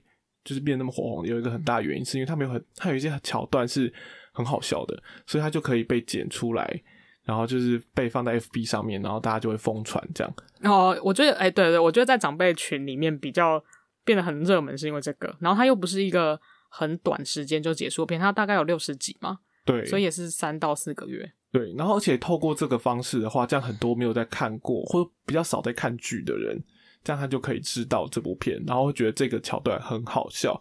[0.44, 3.92] 就是变得那么火红，有一个很大的原因是因为他没有很，他有一些桥段是。
[4.34, 6.82] 很好笑的，所以他就可以被剪出来，
[7.24, 10.34] 然后就是被放在 FB 上面，然后大家就会疯传这样。
[10.62, 13.62] 哦，我觉得，哎、欸，对对，我觉得在长辈群里面比较
[14.04, 15.34] 变得很热门，是因为这个。
[15.38, 21.32] 然后它又不是一个很短时间就结束片，它大概有六十集嘛，对，所以也是三到四个月。
[21.52, 26.58] 对，然后而且透过这个方式的话，这样很多没有在看过或比较少在看剧的人，
[27.04, 30.58] 这样他就可以知道这部片，然后会觉得这个桥段很好笑，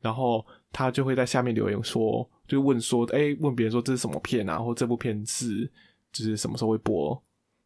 [0.00, 5.68] 然后他就会在下面留言说，就问说，哎，问别人说这是什么片啊，或这部片是
[6.12, 7.22] 就是什么时候会播，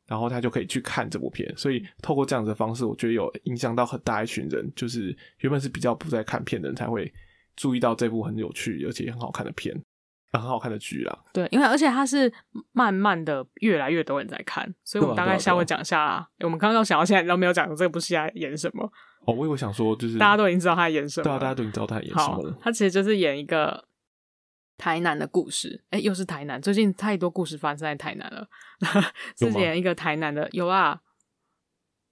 [0.06, 1.52] 然后他就可以去看这部片。
[1.56, 7.12] 所以透过这样子的方式，我觉得有影响到很大一群人，就是原本是比较不在看片的人才会
[7.56, 9.74] 注意到这部很有趣而且很好看的片。
[10.34, 12.32] 很好看的剧啦，对，因为而且它是
[12.72, 16.00] 慢慢的越来越多人在看，所以我们大概稍微讲一下。
[16.00, 18.90] 啊啊啊、我们刚刚想到现在都没有讲这部戏在演什么。
[19.26, 22.58] 哦，我以为想说就是大家都已经知道他在演什么，对啊，大家都已经知道他在演什么了。
[22.62, 23.84] 他其实就是演一个
[24.82, 28.48] 台南的故事，哎、欸，又是台南，最近太多故事发生在台南了。
[29.38, 31.00] 是演一个台南的，有啊，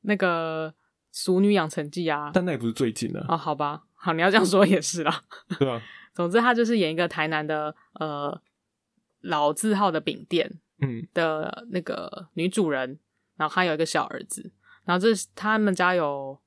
[0.03, 0.71] 那个
[1.11, 3.27] 《熟女养成记》啊，但那也不是最近的。
[3.29, 5.21] 哦，好吧，好，你要这样说也是啦。
[5.59, 5.83] 对啊。
[6.15, 8.41] 总之，他就是演一个台南的呃
[9.23, 13.01] 老字号的饼店，嗯的那个女主人，
[13.35, 14.53] 然后她有一个小儿子，
[14.85, 16.39] 然后这是他们家有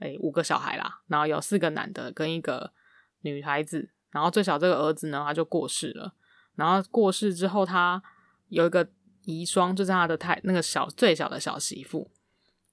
[0.00, 2.70] 哎、欸、五个小孩啦，然后有四个男的跟一个
[3.22, 6.14] 女孩子，然后最小这个儿子呢，他就过世了，
[6.56, 8.02] 然后过世之后，他
[8.48, 8.88] 有一个
[9.24, 12.10] 遗孀，就是他的太那个小最小的小媳妇，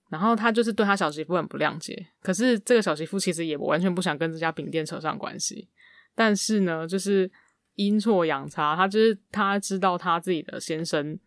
[0.09, 5.69] 然后他就是对他小媳妇很不谅解，可是这个小媳妇其实也完全不想跟这家饼店扯上关系。
[6.15, 7.29] 但是呢，就是
[7.75, 11.19] 阴错阳差，他就是他知道他自己的先生，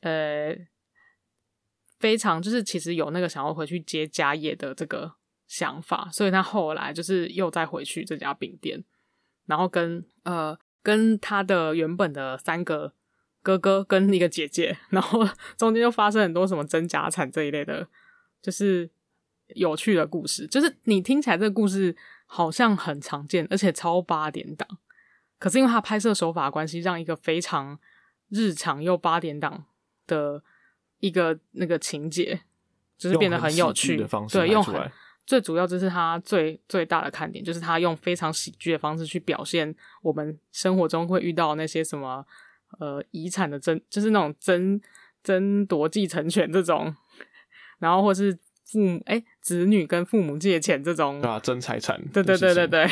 [0.00, 0.56] 呃，
[2.00, 5.14] 非常就是其实有那个想要回去接家业的这个
[5.46, 8.82] 想法，所以他后来就是又再回去这家饼店，
[9.46, 12.92] 然后跟呃跟他的原本的三个
[13.42, 15.26] 哥哥跟一个姐姐，然后
[15.56, 17.86] 中间又发生很多什么争家产这一类的，
[18.40, 18.90] 就是
[19.48, 21.96] 有趣的故事，就是你听起来这个故事。
[22.26, 24.66] 好像很常见，而且超八点档。
[25.38, 27.78] 可是因为他拍摄手法关系，让一个非常
[28.30, 29.66] 日常又八点档
[30.06, 30.42] 的
[30.98, 32.40] 一个那个情节，
[32.96, 33.98] 就是变得很有趣。
[33.98, 34.90] 的方式对，用很
[35.26, 42.24] 最主要就是他最最大的看点，就是他用非常喜剧的方式去表现我们生活中会遇到那些什么
[42.78, 44.80] 呃遗产的争，就是那种争
[45.22, 46.94] 争夺继承权这种，
[47.78, 48.38] 然后或是。
[48.66, 52.88] 父母哎、欸，子女跟父母借钱这种，啊，争财产，对对对对对，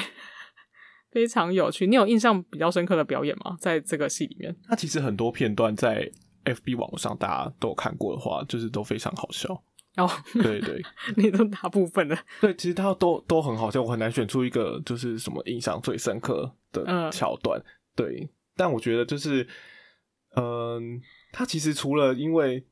[1.10, 1.86] 非常有趣。
[1.86, 3.56] 你有印象比较深刻的表演吗？
[3.58, 6.08] 在这个戏里面，那其实很多片段在
[6.44, 9.64] FB 网络上大家都有看过的话，就是都非常好笑
[9.96, 10.11] 哦。
[10.35, 10.83] 对对，
[11.16, 17.59] 你都大部分的 对，其实他都都很好笑，我很难选出一个就是什么印象最深刻的桥段。
[17.61, 17.64] 嗯、
[17.96, 19.46] 对，但我觉得就是，
[20.35, 20.81] 嗯、呃，
[21.33, 22.66] 它其实除了因为。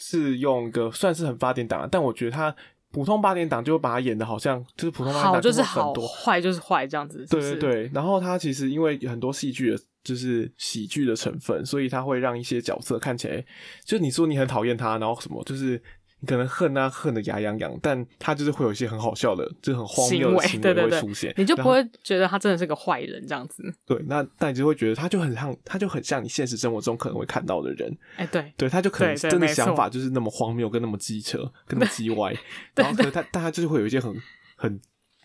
[0.00, 2.54] 是用一个算是很八点档，但我觉得他
[2.92, 7.26] 普通八点档就会把他演的好像就是普通八点档就是很多，坏就是坏这样子。
[7.28, 13.44] 对对对，然后他其实因为很多戏剧的就是喜剧的成分，所以他会让一些角色看起来，
[13.84, 15.82] 就你说你很讨厌他，然后什么就是。
[16.20, 23.62] 你可能恨啊，恨得牙痒痒，但他就是会有一些很好笑的，就很荒谬的行为会出现，你就不会觉得他真的是个坏人这样子。
[23.86, 27.96] 对，那但你就会觉得他就很像，他就很像你现实生活中可能会看到的人。
[28.16, 32.34] 哎、欸，对，对，他就可能真的想法就是那么荒谬，跟那么机车，跟那么机歪。
[32.74, 34.12] 然后可能 他，但他就是会有一些很
[34.56, 34.80] 很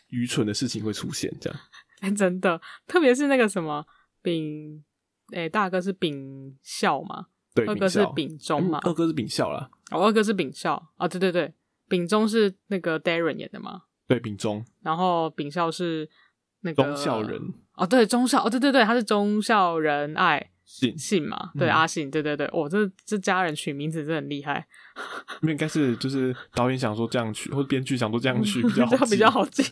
[0.09, 1.59] 愚蠢的事情会出现，这样。
[2.01, 3.83] 哎、欸，真的，特别是那个什么
[4.21, 4.83] 丙，
[5.31, 7.27] 哎、欸，大哥是丙孝嘛？
[7.53, 8.79] 对，二哥是丙忠嘛？
[8.83, 9.69] 二哥是丙孝啦。
[9.91, 11.53] 哦，二哥是丙孝啊，对对对，
[11.87, 13.83] 丙忠是那个 Darren 演的嘛？
[14.07, 14.65] 对，丙忠。
[14.81, 16.09] 然后丙孝是
[16.61, 17.39] 那个忠孝仁
[17.75, 21.51] 哦，对，忠孝哦，对对对，他是忠孝仁爱信信嘛？
[21.57, 24.65] 对，阿信，对对对，哦，这这家人取名字真的很厉害。
[25.41, 29.63] 那应该是就是导演想说这样取，或者编剧想说这样取比较好， 比较好记。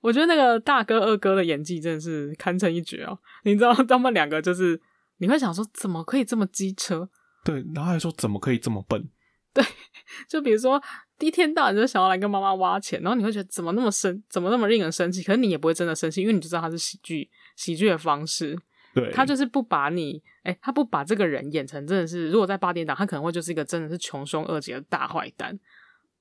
[0.00, 3.18] 我觉得那个大哥二哥的演技真的是堪称一绝哦。
[3.42, 4.80] 你知道他们两个就是。
[5.18, 7.08] 你会想说，怎么可以这么机车？
[7.44, 9.08] 对，然后还说怎么可以这么笨？
[9.52, 9.64] 对，
[10.28, 10.82] 就比如说
[11.20, 15.22] 一天到晚就想要来跟妈妈挖钱，然后你会觉得怎么那么生，怎么那么令人生气？
[15.22, 18.58] 可是你也不会真的生气，因为你就知道他是喜剧，喜剧的方式。
[18.94, 25.58] 对，他就是不把你，哎，他不把这个人演成真的是，如果在八点档，他可能会就是一个真的是穷凶恶极的大坏蛋，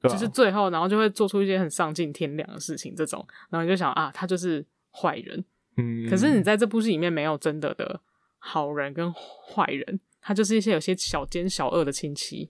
[0.01, 5.43] 啊、就是最后然后就会做出一些很丧尽天良的事情，这种，然后你就想啊，他就是坏人。
[5.77, 8.01] 嗯，可是你在这部戏里面没有真的的。
[8.47, 12.49] 好人跟坏人，他就是一些有些小奸小恶的亲戚，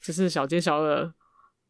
[0.00, 1.14] 就是小奸小恶的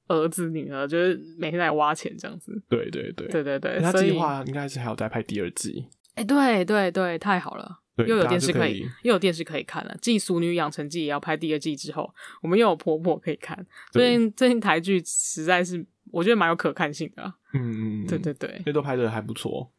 [0.07, 2.53] 儿子女儿，就是每天在挖钱这样子。
[2.69, 3.81] 对对对，对对对。
[3.81, 5.89] 他计划应该是还要再拍第二季。
[6.15, 9.97] 哎、欸，对对对，太好了，又有电视可以，又有电视可以看了。
[10.01, 12.09] 继《俗女养成记》也要拍第二季之后，
[12.43, 13.67] 我们又有婆婆可以看。
[13.91, 17.35] 最近最近台剧实在是，我觉得蛮有可看性的、啊。
[17.53, 19.73] 嗯嗯，对对对，因为都拍的还不错，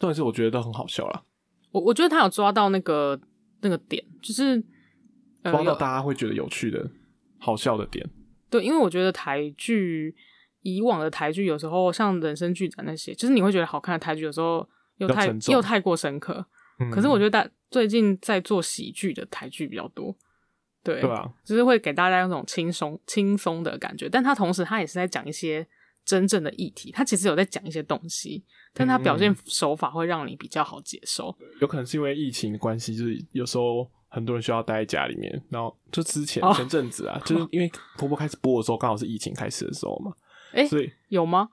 [0.00, 1.22] 重点是我觉得都很好笑啦。
[1.70, 3.18] 我我觉得他有抓到那个
[3.60, 4.62] 那个点，就是
[5.42, 6.90] 抓到大家会觉得有趣的、呃、
[7.38, 8.08] 好笑的点。
[8.50, 10.14] 对，因为我觉得台剧
[10.62, 14.66] 以往的台剧有时候像人生剧展那些，就是你会觉得好看的台剧，有时候
[14.96, 16.46] 又太又太过深刻。
[16.80, 20.16] 嗯、可是我觉得大最近在做喜剧的台剧比较多。
[20.82, 25.66] 对，对啊，就是会给大家那种轻松轻松的感觉，但他同时他也是在讲一些
[26.08, 28.42] 真正的议题，他其实有在讲一些东西，
[28.72, 31.28] 但他表现手法会让你比较好接受。
[31.38, 40.10] 嗯、有可能是因为疫情的关系，就是有时候很多人需要待在家里面，然后就之前、哦、前阵子啊，就是 因为婆婆开始播的时候，刚好是疫情开始的时候嘛，
[40.52, 41.46] 哎、欸，所以有吗？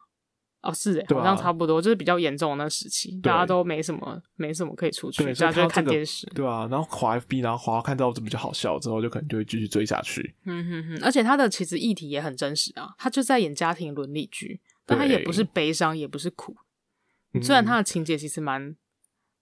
[0.65, 10.35] 哦，是诶，好像差不多，就是比较严重的那时期，大家都没什么，没什么可以出去，大家就看电视，对啊，然后滑 FB，然后滑看到这比较好笑之后，就可能就会继续追下去。
[10.45, 16.55] 嗯哼哼，而且他的其实议题也很真实啊，他就在演家庭伦理剧，但他也不是悲伤，也不是苦，
[17.43, 18.75] 虽然他的情节其实蛮，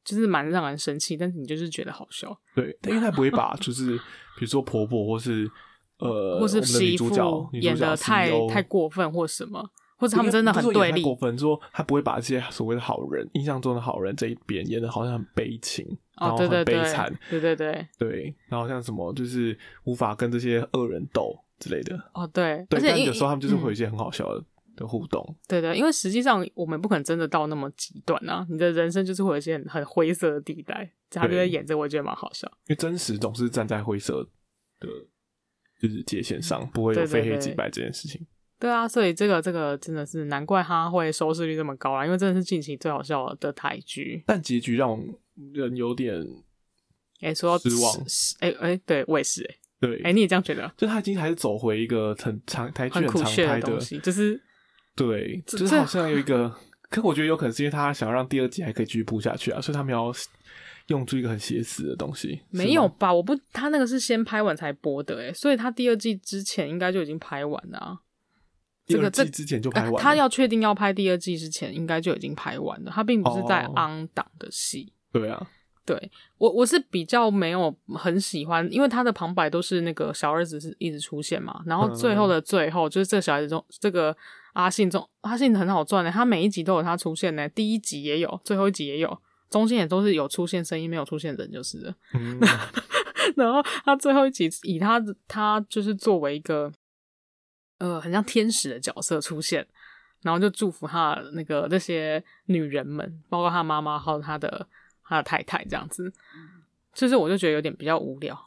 [0.03, 2.37] 就是蛮让人生气，但是你就是觉得好笑。
[2.53, 3.95] 对，因为他不会把 就是
[4.37, 5.49] 比如说婆婆或是
[5.99, 9.69] 呃或是媳妇演的太太过分或什么。
[10.03, 21.97] 或者他们真的很对立，过分说他不会把这些所谓的好人，印象中的好人这一边演的好像很悲情，然后很悲惨，对对对对，然后像什么就是无法跟这些恶人斗之类的。
[22.13, 24.43] 哦，对，对，但有时候他们就是会有一些很好笑的
[24.75, 25.23] 的互动。
[25.47, 32.45] 对对，因为实际上我们不可能真的到那么极端啊，你的人生就是会有一些很很灰色的地带，他就在演这，我觉得蛮好笑。
[32.67, 34.27] 因为真实总是站在灰色
[34.81, 34.89] 的，
[35.79, 38.27] 就是界限上，不会有非黑即白这件事情。
[38.63, 44.23] 对啊，所以这个这个真的是难怪他会收视率这么高啦，因为真的是近期最好笑的台剧。
[44.25, 44.97] 但结局让
[45.51, 46.25] 人有点
[47.19, 47.93] 哎说失望，
[48.39, 50.73] 哎哎，对我也是哎，对，哎你也这样觉得？
[50.77, 54.41] 就他已经还是走回一个很长台剧很常拍的东西，就是
[54.95, 56.49] 对，就是好像有一个，
[56.89, 60.09] 可我觉得有可能是因为他想要让第二季还可以继续铺下去啊，所以他们要
[60.87, 62.39] 用出一个很写实的东西。
[62.49, 63.13] 没有吧？
[63.13, 67.99] 我不，他那个是先拍完才播的哎，所以他第二季之前应该就已经拍完了啊。
[68.85, 72.91] 这个这之前就拍完了，他要确定要拍第二季之前，应该就已经拍完了。
[72.93, 74.91] 他并不是在 on 档的戏。
[75.11, 75.47] 对啊，
[75.85, 84.15] 对我我是比较没有很喜欢，因为他的旁白都是那个小儿子是一直出现嘛，然后最后的最后就是这个小孩子中这个
[84.53, 89.17] 阿信中阿信很好赚的，他每一集都有他出现呢，第一集也有，最后一集也有，
[89.49, 91.93] 中间也都是有出现声音，没有出现人就是了。
[92.15, 92.37] 嗯、
[93.37, 96.69] 然后他最后一集以他他就是作为一个。
[97.83, 99.67] 呃，很像天使的角色出现，
[100.21, 104.65] 然后就祝福他那个那些女人们，包括他妈妈还有他的
[105.03, 106.13] 他的太太这样子。
[106.93, 108.41] 就是我就觉得有点比较无聊，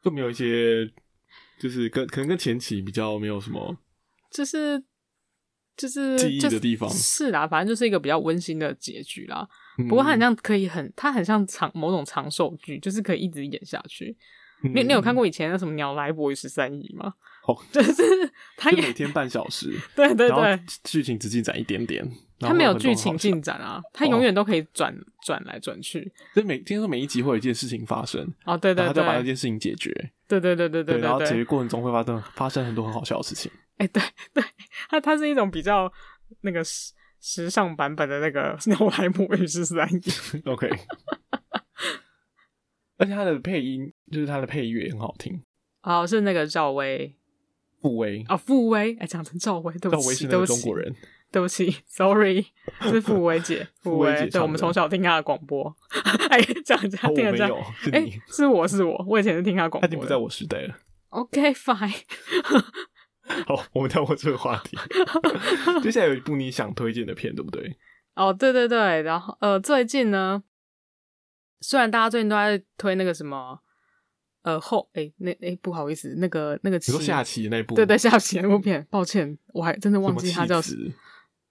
[0.00, 0.88] 就没有一些，
[1.58, 3.76] 就是跟可能跟前期比较没有什么，
[4.30, 4.80] 就是
[5.76, 6.88] 就是记忆的地方。
[6.88, 9.48] 是啦，反正就是一个比较温馨的结局啦。
[9.78, 14.16] 嗯、不过他很像可以很，他很像长某种长寿剧，就是可以一直演下去。
[14.62, 17.14] 你你有看过以前那什么《鸟来伯与十三姨》吗？
[17.46, 17.92] 哦， 就是
[18.56, 22.06] 他也每天半小时， 对对对，剧情只进展一点点，
[22.38, 24.94] 他没有剧情进展啊， 他永远都可以转
[25.24, 26.12] 转来转去。
[26.34, 29.90] 所以每听说每一集会有一件事情发生哦，对对，他就把那件事情解决，
[30.28, 33.50] 对对对对对，然后解决过程中会发生发生很多很好笑的事情。
[33.78, 34.02] 哎，对
[34.34, 34.44] 对，
[34.90, 35.90] 它它是一种比较
[36.42, 39.98] 那个时时尚版本的那个《鸟来伯与十三姨》。
[40.52, 40.68] OK。
[42.98, 45.42] 而且它的配音就是他的配乐也很好听
[45.82, 47.16] 哦，是那个赵薇，
[47.80, 50.94] 傅薇啊，傅薇，哎，讲成赵薇，对不起，赵薇是那个中国人，
[51.32, 52.44] 对不起，sorry，
[52.82, 55.74] 是傅薇姐， 傅薇，对，我们从小听她的广播，
[56.28, 57.48] 哎，讲一下，听人家，
[57.92, 60.76] 哎，是我是我，我以前是听她广播，她已经不在我时代了。
[61.08, 62.02] OK，fine，
[63.46, 64.76] 好，我们跳过这个话题。
[65.82, 67.76] 接下来有一部你想推荐的片，对不对？
[68.16, 70.42] 哦，对对对，然后呃，最近呢。
[71.62, 73.60] 虽然大家最近都在推那个什么，
[74.42, 80.92] 呃后哎、欸、那哎、欸、不好意思，那个那个你说下棋那部，对对下棋那部片，抱歉，我还真的忘记它叫什么。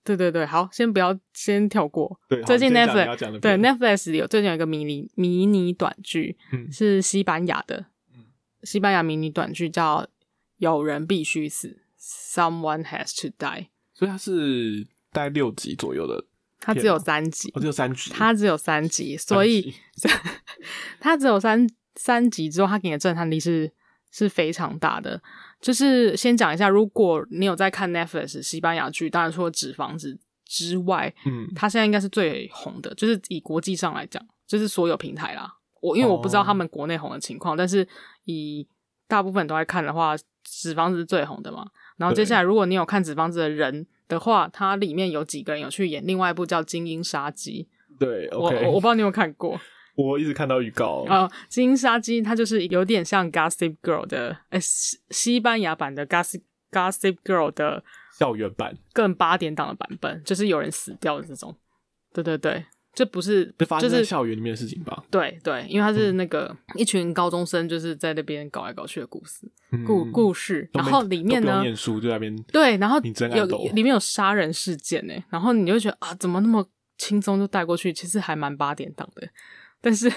[0.04, 2.20] 对对对，好，先不要先跳过。
[2.28, 7.86] 对，最近 Netflix 对 Netflix 有最近有一个迷你迷你短剧，嗯，是西班牙的，
[8.16, 8.26] 嗯，
[8.64, 10.02] 西班牙迷你短剧叫
[10.58, 11.82] 《有人必须死》
[12.34, 13.68] ，Someone has to die。
[13.94, 16.26] 所以它是大概六集左右的。
[16.62, 19.74] 它只有三集，哦，只有三集，它只有三集，所以
[21.00, 21.66] 它只有三
[21.96, 23.72] 三集之后，他给你的震撼力是
[24.12, 25.22] 是非常大的。
[25.60, 30.14] 就是先讲一下，如果你有在看 Netflix 西班牙剧，当然除了《纸房子》
[30.46, 35.54] 之外，嗯，它现在应该是最红的，就是以国际上来讲，就是所有平台啦。
[35.82, 37.88] 我因为我不知道他们国内红的情况，哦，但是
[38.26, 38.68] 以
[39.08, 41.66] 大部分都在看的话，《纸房子》是最红的嘛。
[41.98, 43.88] 然后接下来，如果你有看《纸房子》的人。
[44.10, 47.68] 的话，它里面有几个人有去演另外一部叫《精英杀机》，
[48.00, 49.56] 对，okay、我我我不知道你有看过，
[50.04, 56.42] 我一直看到预告啊，《金沙姬》它就是有点像《Gossip Girl》的，哎，西西班牙版的《Gossip
[56.72, 57.84] Gossip Girl》的
[58.18, 61.56] 校园版，更八点档的版本，就是有人死掉的这种。
[62.14, 62.66] 对对对。
[62.92, 65.04] 这不是，就是校园里面的事情吧？
[65.12, 69.50] 对对，因为它是那个一群高中生，就是在那边搞来搞去的故事，
[69.86, 70.68] 故故事。
[70.74, 77.94] 然后里面呢，念书就在那边对，然后有里面有杀人事件呢，然后你就觉得啊，怎么那么轻松就带过去？
[77.94, 79.30] 其实还蛮八点档的，
[79.82, 80.12] 但是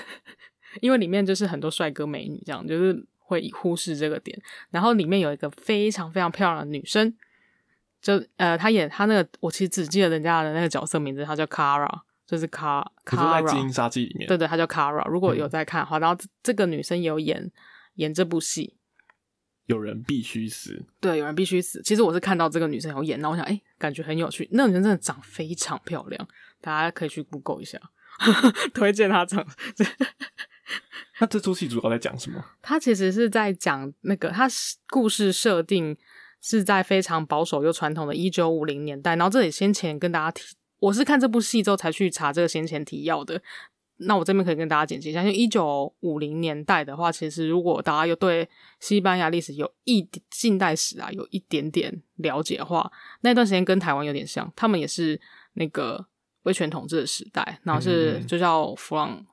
[0.80, 4.40] 因为里面就是很多帅哥美女，这样就是会忽视这个点。
[4.70, 7.14] 然后里面有一个非常非常漂亮的女生，
[8.00, 12.00] 就呃，她演她那个，我其实只记得人家的那个角色名字，她叫 Kara。
[12.24, 15.06] 就是卡卡，可是在《金沙姬》里面，对对，她叫 Kara。
[15.06, 17.50] 如果有在看的话，嗯、然后这个女生也有演
[17.96, 18.78] 演这部戏，
[19.66, 20.82] 有人必须死。
[20.98, 21.82] 对，有人必须死。
[21.82, 24.48] 其实我是看到这个女生有演，然后我想，哎、欸，感觉很有趣。
[24.52, 26.26] 那个女生真的长非常漂亮，
[26.62, 27.78] 大家可以去 Google 一下，
[28.74, 29.46] 推荐她长。
[31.20, 32.44] 那这出戏主要在讲什么？
[32.60, 34.48] 他其实是在讲那个，他
[34.88, 35.96] 故事设定
[36.40, 39.14] 是在非常保守又传统的一九五零年代。
[39.14, 40.56] 然后这里先前跟大家提。
[40.80, 43.40] 我是看这部戏之后才去查这个先前提要的。
[43.98, 48.48] 那我这边可以跟大家简介一下，因为一九五零年代的话，其实如果大家有对
[48.80, 52.90] 西班牙历史有一点近代史啊有一点点了解的话，
[53.20, 55.20] 那段时间跟台湾有点像，他们也是
[55.52, 56.04] 那个
[56.42, 59.26] 威权统治的时代，然后是就叫弗朗，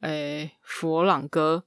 [0.00, 1.64] 诶、佛朗哥。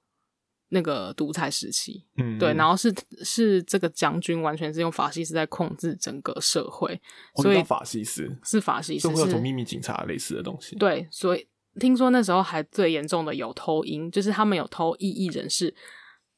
[0.70, 2.92] 那个独裁时期，嗯，对，然后是
[3.24, 7.00] 是这个将军完全是用法西斯在控制整个社会，
[7.36, 10.76] 哦、所以法西斯是法西斯，是会有种秘密警察类似的东西。
[10.78, 11.48] 对，所以
[11.80, 15.72] 听说那时候还最严重的有偷鹰，就是他们有偷异议人士，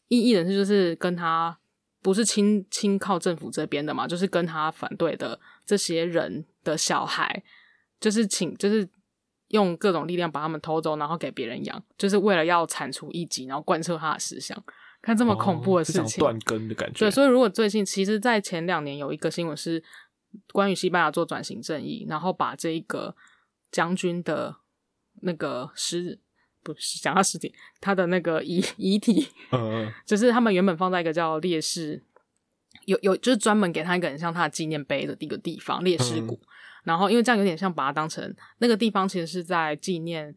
[0.09, 1.57] 异议人士就是跟他
[2.01, 7.41] 不是亲亲靠政府这边的嘛，就是跟他反对的这些人的小孩，
[8.05, 8.87] 就是请就是。
[9.49, 14.61] 用各种力量把他们偷走，然后给别人养，就是为了要铲除异己，然后贯彻他的思想。
[15.03, 16.99] 看这么恐怖的事情，断根的感觉。
[17.01, 19.81] 对，所以如果最近，其实，在前两年有一个新闻是
[20.51, 23.15] 关于西班牙做转型正义，然后把这一个
[23.71, 24.55] 将军的
[25.21, 26.19] 那个尸，
[26.63, 32.01] 不是讲他尸体，他的那个遗遗体，嗯， 就是他们原本放在一个叫烈士，
[32.85, 36.33] 有有就是专门给他一个很像他的纪念碑的一个地方，烈士谷。
[36.33, 36.47] 嗯
[36.85, 40.33] 然后，因为这样有点像把它当成那个地方，其实是在纪念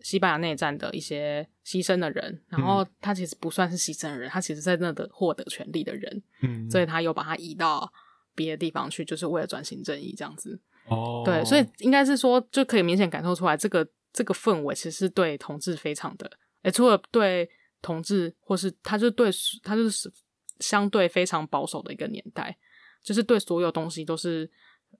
[0.00, 2.42] 西班牙内战的一些牺牲的人。
[2.48, 6.22] 然后他其实不算是牺牲的人，他其实在那的获得权利的人。
[6.40, 7.92] 嗯，所以他又把它移到
[8.34, 10.58] 别的地方去，就是为了转型正义这样子。
[10.86, 16.30] 哦，对，所以应该是说，就可以明显感受出来，这个这个氛围其实是对同志非常的，
[16.62, 17.50] 诶，除了对
[17.82, 19.30] 同志，或是他就对
[19.62, 20.10] 他就是
[20.58, 22.56] 相对非常保守的一个年代，
[23.02, 24.50] 就是对所有东西都是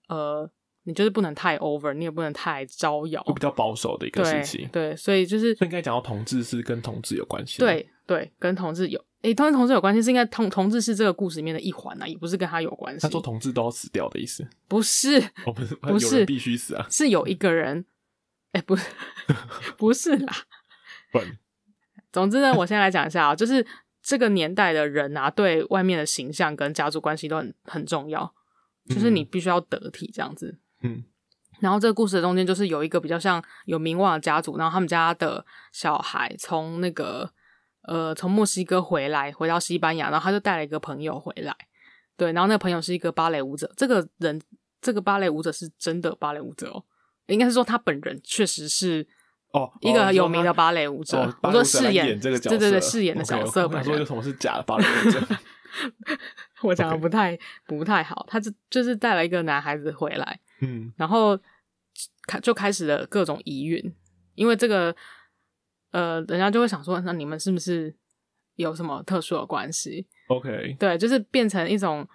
[0.07, 0.47] 呃。
[0.85, 4.67] 你就是不能太 over，你也不能太招摇，就比较保守的一个时期。
[4.71, 7.59] 对，所以就是，应该讲到同志是跟同志有关系。
[7.59, 12.99] 对对，跟同志有，诶、欸，跟同志有关系是应该同同志是这个故事里面的一环啊，也不是跟他有关系。
[13.01, 14.45] 他说同志都要死掉的意思？
[14.67, 17.85] 不是，哦、不是，不是必须死啊，是有一个人，
[18.51, 18.89] 哎、欸，不是，
[19.77, 20.33] 不是啦。
[22.11, 23.65] 总之呢，我先来讲一下啊，就是
[24.01, 28.33] 这个年代的人啊，对外面的形象跟家族关系都很很重要，
[28.89, 30.47] 就是你必须要得体这样子。
[30.47, 31.03] 嗯嗯，
[31.59, 37.31] 然后这个故事的中间就是有一个比较像有名望的家族，然后他们家的小孩从那个
[37.87, 41.55] 呃从墨西哥回来，回到西班牙，然后他就带了一个朋友回来，
[42.17, 44.41] 对，然后那个朋友是一个芭蕾舞者，这个人
[44.81, 46.83] 这个芭蕾舞者是真的芭蕾舞者哦，
[47.27, 49.07] 应该是说他本人确实是
[49.51, 55.21] 哦一个有名的芭蕾舞者，哦哦、我说饰演，演这个角色，对对对，饰演的角色，我说有什么是假的芭蕾舞者。
[56.61, 61.37] 我讲的不太.不太好，他就就是带了一个男孩子回来，嗯，然后
[62.25, 63.93] 开就开始了各种疑云，
[64.35, 64.95] 因为这个
[65.91, 67.95] 呃，人家就会想说，那你们是不是
[68.55, 72.07] 有什么特殊的关系？OK，对，就是变成一种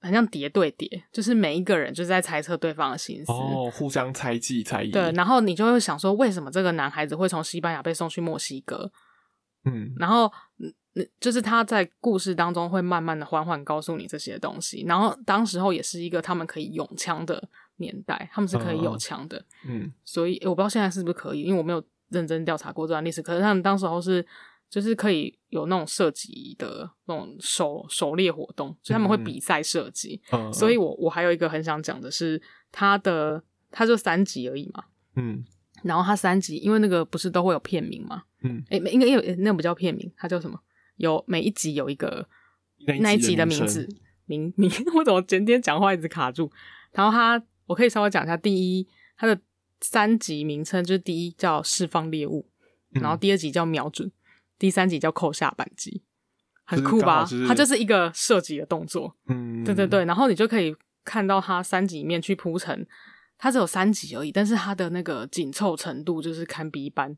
[0.00, 4.90] 很像叠对叠，就是每一个人就是在猜测对方的心思，哦，互相猜忌猜疑。
[4.90, 8.92] 对，然后你就会想说，为什么这个男孩子会从西班牙被送去墨西哥？
[9.64, 10.30] 嗯，然后。
[11.20, 17.48] 就是他在故事当中会慢慢的缓缓告诉你这些东西，然后当时候也是一个他们可以拥枪的
[17.78, 24.24] 年代，他们是可以有枪的，嗯，所以我不知道现在是不是可以，因为我没有认真调查过这段历史，可是他们当时候是
[24.70, 34.84] 就是可以有那种射击的那种狩狩猎活动，所以他们会比赛射击，嗯，所以我我还有一个很想讲的是，他的他就三集而已嘛，
[35.16, 35.44] 嗯，
[35.82, 40.58] 然后他三集，因为那个不是都会有片名嘛，嗯，诶，应该有那个不叫片名，它叫什么？
[40.96, 42.28] 有每一集有一个
[43.00, 43.88] 那一集的名字
[44.26, 46.50] 名名， 我怎么今天讲话一直卡住？
[46.92, 48.36] 然后他，我可以稍微讲一下。
[48.36, 49.40] 第一，它的
[49.80, 52.48] 三级名称，就是第一叫释放猎物，
[52.94, 54.10] 嗯、然后第二级叫瞄准，
[54.58, 56.02] 第三级叫扣下扳机，
[56.64, 57.22] 很酷吧？
[57.22, 59.14] 就是、它就是一个射击的动作。
[59.28, 62.84] 嗯，对对对，然后你就可以看到它三级里面去铺陈，
[63.38, 67.16] 它只有三级而已，但是它的那个紧凑程度就是堪比一般，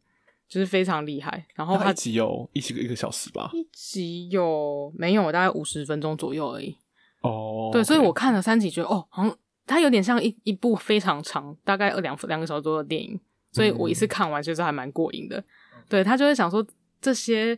[0.48, 1.46] 就是非常厉害。
[1.54, 3.50] 然后它一集有一集一个小时吧？
[3.54, 5.32] 一集有没有？
[5.32, 6.76] 大概五十分钟左右而已。
[7.22, 9.36] 哦，对.所以我看了三集，觉得哦，好像
[9.70, 13.18] 它有点像一一部非常长，大概二两两个小时多的电影，
[13.52, 15.38] 所以我一次看完其实还蛮过瘾的。
[15.38, 16.66] 嗯、对，他就会想说，
[17.00, 17.56] 这些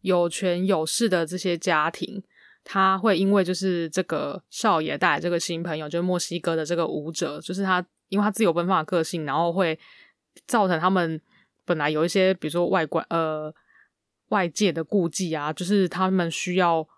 [0.00, 2.20] 有权有势的这些家庭，
[2.64, 9.78] 他会因为就是这个少爷带来这个新朋友，就是墨西哥的这个舞者，就是他因为他自由奔放的个性，然后会
[10.48, 11.20] 造成他们
[11.64, 13.54] 本来有一些比如说外观呃
[14.30, 16.88] 外界的顾忌啊，就是他们需要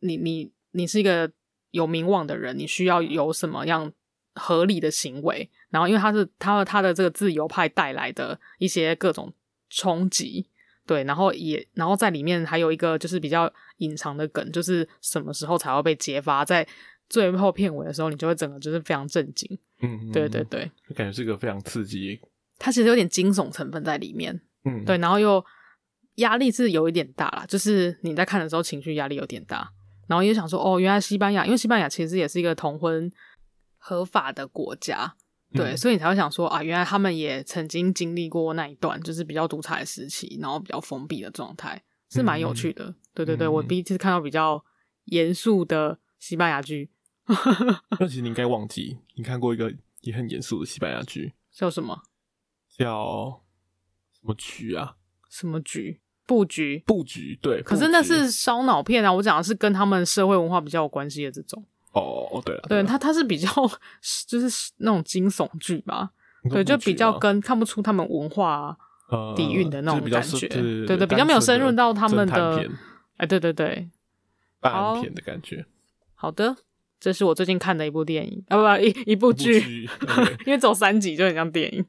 [0.00, 0.52] 你你。
[0.76, 1.30] 你是一个
[1.74, 3.92] 有名望的人，你需要有什么样
[4.34, 5.50] 合理的行为？
[5.70, 9.34] 然后，因为他是他和他的这个自由派带来的一些各种
[9.68, 10.48] 冲击，
[10.86, 16.44] 对，然后也然后在里面还有一个就是比较隐藏的梗，就是什么时候才会被揭发？
[16.44, 16.64] 在
[17.08, 19.58] 最后片尾的时候，你就会整个就是非常震惊。
[19.80, 22.20] 嗯，对对对，感觉是一个非常刺激。
[22.56, 24.40] 它其实有点惊悚成分在里面。
[24.64, 25.44] 嗯，对，然后又
[26.16, 29.68] 压力是有一点大啦，就是你在看的时候情绪压力有点大。
[30.08, 33.10] 然后也想说，哦，原来西班牙，因为西班牙其实也是一个同婚
[33.78, 35.14] 合法的国家，
[35.52, 42.86] 对，嗯、所以你才会想说啊，原来他们也曾经经历过那一段，就是比较独裁时期，然后比较封闭的状态，是蛮有趣的。
[42.86, 44.64] 嗯、对对对，嗯、我第一次看到比较
[45.04, 46.90] 严肃的西班牙剧。
[47.98, 52.02] 那其实你应该忘记，你看过一个也很严肃的西班牙剧，叫什么？
[52.68, 53.42] 叫
[54.12, 54.96] 什么局啊？
[55.30, 56.02] 什么剧？
[56.26, 57.62] 布局，布局，对。
[57.62, 59.12] 可是那是烧脑片啊！
[59.12, 61.64] 我讲的是跟他们社会文化比较有关系的这种。
[61.92, 63.48] 哦，对了，对，它它是比较
[64.26, 66.10] 就是那种惊悚剧吧？
[66.50, 68.76] 对，就比较跟看不出他们文化
[69.36, 70.48] 底蕴的那种感觉。
[70.48, 72.68] 对对，比较没有深入到他们的。
[73.16, 73.88] 哎，对对对，
[74.60, 75.64] 办案片的感觉。
[76.14, 76.56] 好的，
[76.98, 79.88] 这是我最近看的一部电影啊，不不，一一部剧，
[80.46, 81.84] 因为走三集就很像电影。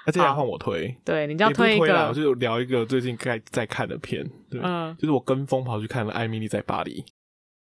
[0.06, 7.02] 那这样换我推，对，你要推一个，我就聊一个最近该在看的片，对，嗯，就是我跟风跑去看了《艾米丽在巴黎》，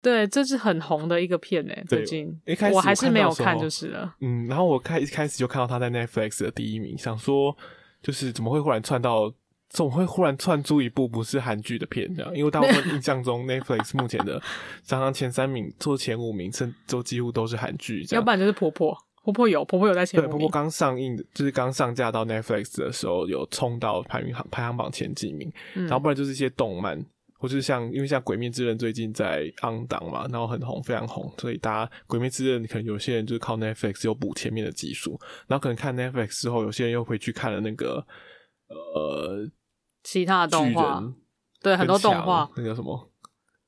[0.01, 2.41] 对，这是很红的一个片诶，最近。
[2.47, 7.57] 一开始我还是没有看就是了，嗯，然后我开一开始就看到他在 Netflix 的第一名，想说
[8.01, 9.32] 就是怎么会忽然窜到，
[9.68, 12.36] 怎么会忽然窜出一部不是韩剧的片这样？
[12.36, 14.41] 因为大部分印象中 Netflix 目前的
[14.84, 18.97] 常常前三名做前五名，甚都几乎都是韩剧，要不然就是婆婆。
[19.29, 20.26] 婆婆有，婆婆有在前面。
[20.26, 25.53] 对，婆婆刚上映的，就是刚上架到 Netflix 的时候，有冲到排名排行榜前几名。
[25.74, 26.99] 嗯、然后不然就是一些动漫，
[27.39, 38.03] 或是像因为像《鬼灭之刃》最近在 on 档嘛，然后很红，非常红，所以大家《鬼灭之刃》可能有些人就是靠 Netflix 又补前面的集数，然后可能看 Netflix 之后，有些人又回去看了那个
[38.68, 39.47] 呃
[40.05, 41.05] 其他的动画，
[41.62, 43.12] 对，很多动画，那叫什么？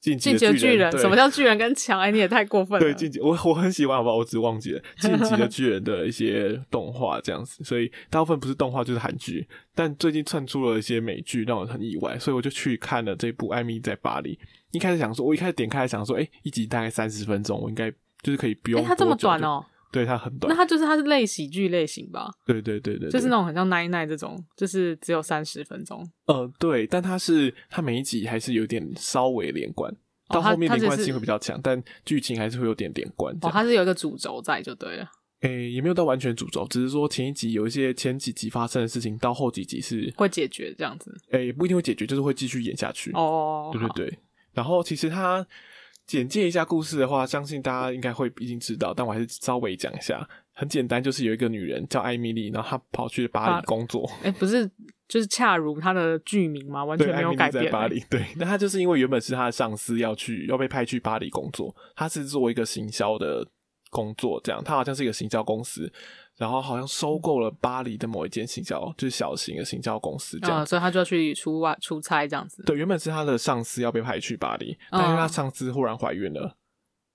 [0.01, 2.01] 进击的巨人，什么叫巨人跟强？
[2.01, 2.85] 哎，你也太过分了。
[2.85, 4.17] 对，进击我我很喜欢，好不好？
[4.17, 9.47] 我只忘记了 进击的巨人的一些动画这样子，所以大部分不是动画就是韩剧。
[9.75, 14.35] 但最近窜出了一些美剧，让我很意外，所以我就去看了这部《艾米在巴黎》。
[14.73, 17.91] 一开始想说，我一开始点开想说，哎，一集大概三十分钟，我应该
[18.23, 18.81] 就是可以不用。
[18.81, 19.63] 哎，它这么短哦？
[19.93, 20.49] 对，它很短。
[20.51, 22.31] 那它就是它是类喜剧类型吧？
[22.47, 26.09] 对对对对，就是那种很像奈奈这种，就是只有三十分钟。
[26.27, 29.95] 呃，对，但它是它每一集还是有点稍微连贯。
[30.29, 33.35] 到后面连贯性会比较强，但剧情还是会有点连贯。
[33.43, 35.11] 哦，它是有一个主轴在就对了。
[35.41, 41.13] 诶、欸，也没有到完全主轴，只是说前一集有一些前几集发生的事情，到后几集是会解决这样子。
[41.33, 43.11] 诶、欸，也不一定会解决，就是会继续演下去。
[43.15, 44.19] 哦，对对对。
[44.53, 45.45] 然后其实它
[46.11, 50.29] 简介一下故事的话，相信大家应该会已经知道，但我还是稍微讲一下。
[50.53, 54.05] 很简单，就是有一个女人叫艾米丽，然后她跑去巴黎工作。
[54.23, 54.69] 诶、欸，不是。
[55.07, 57.65] 就是恰如她的剧名嘛，完全没有改变。
[57.65, 63.45] 在巴黎，对，那她就是因为原本是她的上司要去要被派去巴黎工作，她是做一个行销的
[63.91, 65.93] 工作，这样，她好像是一个行销公司，
[66.41, 72.63] 然后好像收购了巴黎的某一间行销，就是小型的行销公司，这样，嗯，所以他就要去出外出差这样子。
[72.65, 76.57] 对，原本是他的上司要被派去巴黎，但因为他上司忽然怀孕了，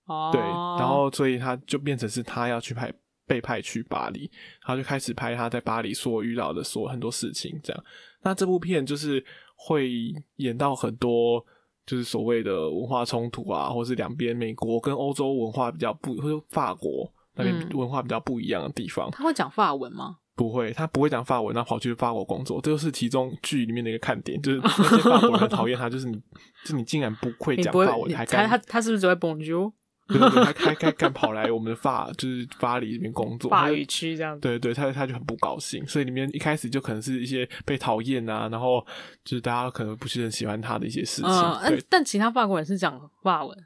[0.06, 2.94] 哦，对，然后所以他就变成是他要去派。
[3.28, 4.30] 被派去巴黎，
[4.62, 7.84] 他就开始拍他在巴黎所遇到的所很多事情，这样。
[8.22, 11.44] 那这部片就是会演到很多，
[11.88, 19.10] 就是所谓的文化冲突啊，或是两边美国跟欧洲文化比较不，或者法国那边文化比较不一样的地方。
[19.12, 20.18] 他会讲法文吗？
[20.36, 26.22] 不会，他不会讲法文，然后跑去法国工作，这就是其中剧里面的一个看点，就是 那些法国人讨厌他，就是你，
[26.66, 29.72] 就你竟然不会讲法文，还敢他他是不是只会 Bonjour？
[30.08, 34.42] 对对对，他还还敢跑来我们的法就是巴黎这边工作，法语区这样子。
[34.42, 38.86] 对对，他他就很不高兴，所以里面一开始就可能是一些被讨厌啊，然后
[39.24, 41.84] 就是大家可能不是很喜欢他的一些事情。
[41.90, 43.58] 但其他法国人是讲法文。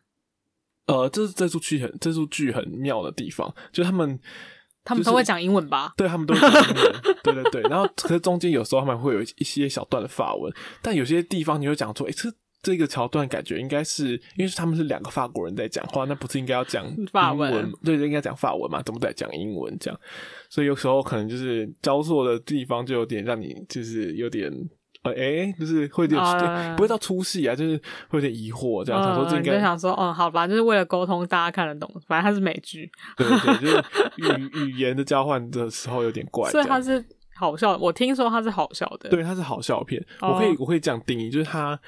[0.89, 4.19] 呃，这是这出剧很这出剧很妙的地方，就他们。
[4.85, 5.93] 他们都会讲英文吧？
[5.95, 7.01] 对，他们都会讲英文。
[7.21, 17.71] 对对对，然后可是中间有时候他们会有一些小段的法文，但有些地方你会讲说，哎、欸，这这个桥段感觉应该是因为他们是两个法国人在讲话，那不是应该要讲 法文？
[17.83, 18.81] 对，应该讲法文嘛？
[18.81, 19.77] 怎么在讲英文？
[19.79, 19.99] 这样，
[20.49, 24.51] 所以有时候可能就是交错的地方就有点让你就是有点。
[25.03, 27.77] 呃，哎、欸，就是会有点、uh, 不会到出戏啊，就是
[28.09, 37.01] 会有点疑惑，这样、uh, 想说这应该就想说，嗯，好吧，就是为了沟通，大家看得懂，反正它是美剧，对对对，就是语 语言的交换的时候有点怪，所以它是
[37.37, 37.77] 好笑。
[37.77, 40.05] 我听说它是好笑的，对，它是好笑片。
[40.19, 41.79] Uh, 我可以我可以这样定义，就是它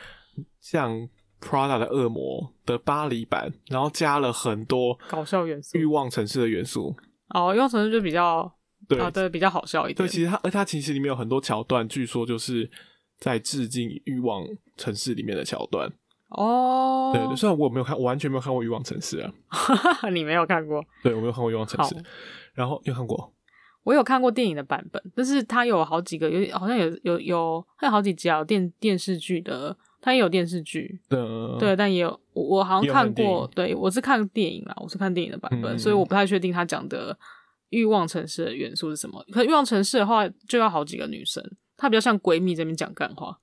[0.61, 1.09] 像
[1.41, 6.95] Prada 的恶魔的巴黎版，然后加了很多搞笑元素，欲望城市的元素。
[7.33, 8.49] 哦，欲望城市就比较
[8.87, 9.97] 对啊，对，比较好笑一点。
[9.97, 12.71] 对，其实它而它其实里面有很多桥段，据说就是。
[13.21, 14.43] 在致敬《欲望
[14.75, 15.89] 城市》里面的桥段。
[16.29, 20.83] 哦，对对，虽然我没有看，我完全没有看过《欲望城市》啊， 你没有看过？
[21.03, 21.93] 对，我没有看过《欲望城市》，
[22.53, 23.33] 然后有看过，
[23.83, 31.19] 我有看过电影的版本，但是它有好几个，有好像有有有，它有好几集啊，电电视剧的，它也有电视剧，对。
[31.59, 37.13] 对，但也有我我好像看过，对我是看电影啦，我是看电影的版本，所以我不太确定他讲的
[37.71, 39.21] 《欲望城市》的元素是什么。
[39.31, 41.43] 可《欲望城市》的话，就要好几个女生。
[41.81, 43.35] 她比较像闺蜜这边讲干话，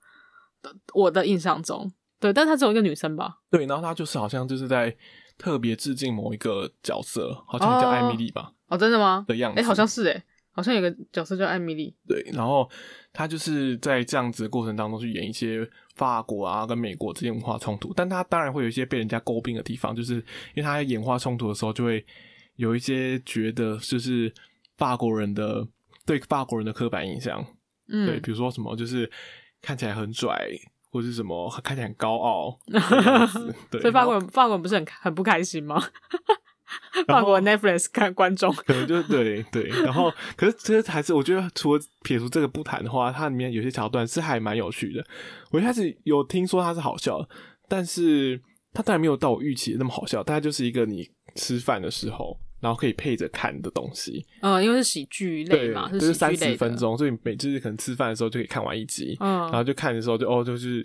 [0.95, 3.39] 我的印象中，对，但她只有一个女生吧？
[3.51, 4.97] 对，然后她就是好像就是在
[5.37, 8.53] 特别致敬某一个角色，好像叫艾米丽吧？
[8.69, 9.25] 哦，真的吗？
[9.27, 11.97] 的样子，哎，好像是哎，好像有个角色叫艾米丽。
[12.07, 12.71] 对，然后
[13.13, 22.07] 她就是在这样子的过程当中去演一些法国啊跟美国之间文化冲突，但她当然会有一些被人家诟病的地方，就是因为她在演化冲突的时候，就会
[22.55, 24.33] 有一些觉得就是
[24.77, 25.67] 法国人的
[26.05, 27.45] 对法国人的刻板印象。
[27.89, 29.11] 嗯，对，比如说什么就是
[29.61, 30.49] 看起来很拽，
[30.91, 32.59] 或者是什么看起来很高傲，
[33.71, 35.83] 对，所以法国人法国人不是很很不开心吗？
[37.07, 45.03] 法国 Netflix 看观众可能就对对，然后可是其实还是我觉得，除了撇除这个不谈的话，它里面有些桥段是还蛮有趣的。
[45.51, 47.29] 我一开始有听说它是好笑的，
[47.69, 48.39] 但是
[48.75, 52.39] 它当然没有到我预期的那么好笑，大概就是一个你吃饭的时候。
[52.61, 60.85] 然后可以配着看的东西，嗯，因为是喜剧类嘛，就是三十分钟，所以每就是可能吃饭的时候就可以看完一集，嗯，然后就看的时候就哦，就是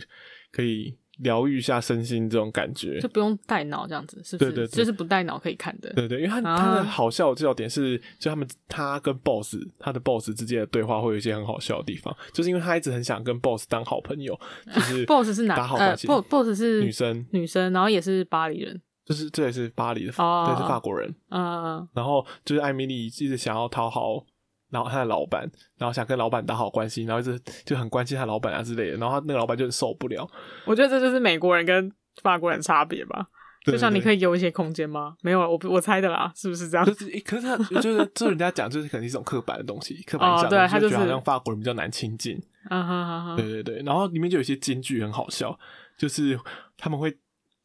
[0.51, 4.51] 可以疗愈一下身心这种感觉，就不用带脑这样子，是不是？
[4.51, 14.39] 对对，就是不带脑可以看的，对对，因为他他的好笑的笑点是，就他们他跟 boss 他的 boss 之间的对话会有一些很好笑的地方，就是因为他一直很想跟 boss 当好朋友，
[14.74, 18.80] 就是 boss 是哪打好关系？boss 是女生，女生，然后也是巴黎人。
[19.06, 21.14] 就是这也是巴黎的，oh, 对，是法国人。
[21.30, 24.24] 嗯，uh, 然后就是艾米丽一直想要讨好，
[24.70, 28.97] 然后他的老板，然后想跟老板打好关系，然后一直就很关心他老板啊之类的。
[28.97, 30.30] 然后他那个老板就受不了。
[30.66, 31.91] 我觉得这就是美国人跟
[32.22, 33.28] 法国人差别吧。
[33.66, 35.16] 就像你可以给我一些空间吗？
[35.22, 36.86] 没有，我我猜的啦，是不是这样？
[36.86, 42.38] 就是，可是他就是，就人家讲，就是可能是一种刻板的东西，刻板印象，对，他就觉得好像法国人比较难亲近。
[42.70, 43.82] 啊哈哈哈，对对对。
[43.84, 45.58] 然后里面就有一些金句很好笑，
[45.97, 46.38] 就是
[46.78, 47.18] 他们会。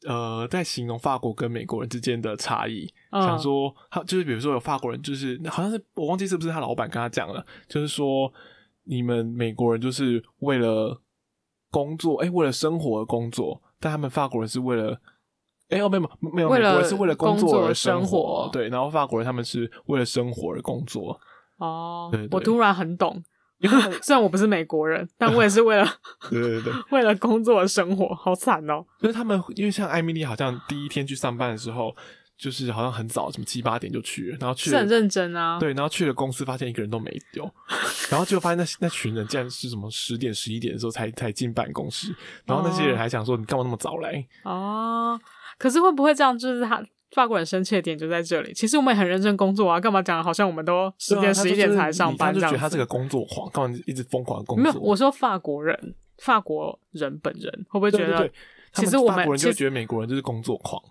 [0.06, 8.32] 呃，在形容法国跟美国人之间的差异，嗯、想说他就是比如说有法国人，就是好像是我忘记是不是他老板跟他讲了，就是说
[8.84, 11.02] 你们美国人就是为了
[11.70, 14.92] 工作，哎、欸，为了生活而工作，但他们法国人是为了，
[15.68, 21.20] 哎、欸，哦，没有没有，美国人是为了工作而生活，生活对，然后法国人他们是为了生活而工作。
[21.56, 23.20] 哦，我突然很懂。
[23.60, 25.84] 因为 虽然我不是美国人，但我也是为了
[26.30, 28.84] 对 对对，为了工作生活，好惨哦。
[29.00, 31.94] 就是他们，因为像艾米丽，好像第一天去上班的时候，
[32.36, 35.58] 就是好像很早，什么七八点就去了，然后去了是很认真啊。
[35.58, 37.50] 对，然后去了公司，发现一个人都没有，
[38.10, 44.24] 然后就发现那那群人竟然是什么十点十一点的时候才才进办公室，然后那些人还想说你干嘛那么早来？
[44.44, 45.20] 哦，
[45.58, 46.38] 可是会不会这样？
[46.38, 46.80] 就是他。
[47.10, 48.52] 法国人生气的点就在这里。
[48.52, 52.50] 其实我们也很认真工作啊，干嘛讲好像我们都十点十一点才上班这样？
[52.50, 54.62] 他就觉得他这个工作狂，干嘛一直疯狂工作？
[54.62, 58.06] 没有，我说法国人，法国人本人会不会觉得？
[58.06, 58.32] 对对对，
[58.74, 60.82] 其实我们法国人就觉得美国人就是工作狂，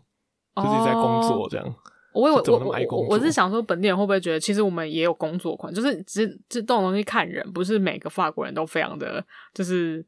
[0.56, 1.76] 就是在工作这样。
[2.14, 2.44] 我我
[2.90, 10.06] 我我是想说，本地人会不会觉得，其实我们也有工作狂，就是只这这种东西看人，不是每个法国人都非常的就是。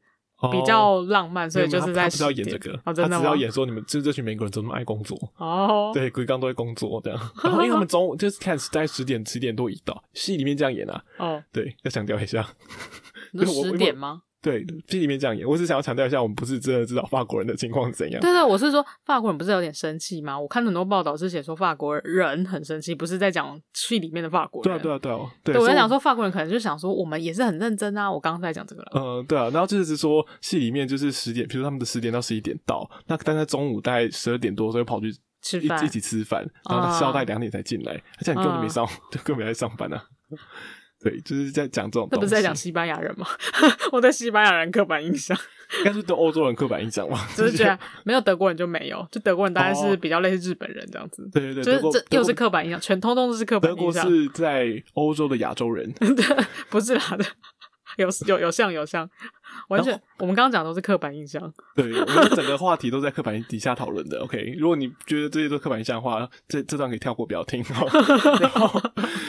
[0.50, 12.46] 比较浪漫，所以就是在不知道演这个，哦、他只要演说你们就这群美国人怎么爱工作哦， 对，鬼刚都在工作这样，然后因为他们中午就是看在十点十点多一到，戏里面这样演啊，哦，对，要强调一下，
[13.34, 14.22] 十点吗？
[14.42, 15.46] 对，戏里面这样演。
[15.46, 18.20] 我只想要强调一下，我们不是真的知道法国人的情况是怎样。
[18.20, 20.38] 对对，我是说法国人不是有点生气吗？
[20.38, 24.80] 我看很多报道是写说法国人很生气，不是在讲戏里面的法国人。
[24.80, 25.18] 对啊，对啊，对啊。
[25.44, 28.10] 对，我在想说法国人可能就想说，我们也是很认真啊。
[28.10, 28.92] 我刚刚在讲这个了。
[28.94, 29.50] 嗯，对啊。
[29.50, 35.12] 然后就是说戏里面就是十点，比如说他们的十点到十一点到，那但在中午大概十二点多所以跑去
[35.42, 40.02] 吃饭，一起吃饭，然后他到大概两点才进来，而且你根本没上， 就根本没在上班啊。
[41.02, 42.14] 对，就是在讲这种东西。
[42.14, 43.26] 这不是在讲西班牙人吗？
[43.92, 45.36] 我对西班牙人刻板印象，
[45.80, 47.26] 应该是对欧洲人刻板印象吧。
[47.34, 51.28] 就是觉得没有德国人就没有，就德国人当然是比较类似日本人这样子。
[51.32, 54.04] 对对对，就是这又是刻板印象，全通通都是刻板印象。
[54.04, 56.36] 德国是在欧洲的亚洲人，对，
[56.68, 57.24] 不是啦的。
[57.96, 59.08] 有有有像有像，
[59.70, 61.40] 完全我们刚刚讲的都是刻板印象。
[61.74, 64.18] 对，我们整个话题都在刻板印底下讨论的。
[64.20, 67.64] OK，如果你觉得这些都是刻板印象的话，这这段可以跳过，不要听。
[68.40, 68.80] 然后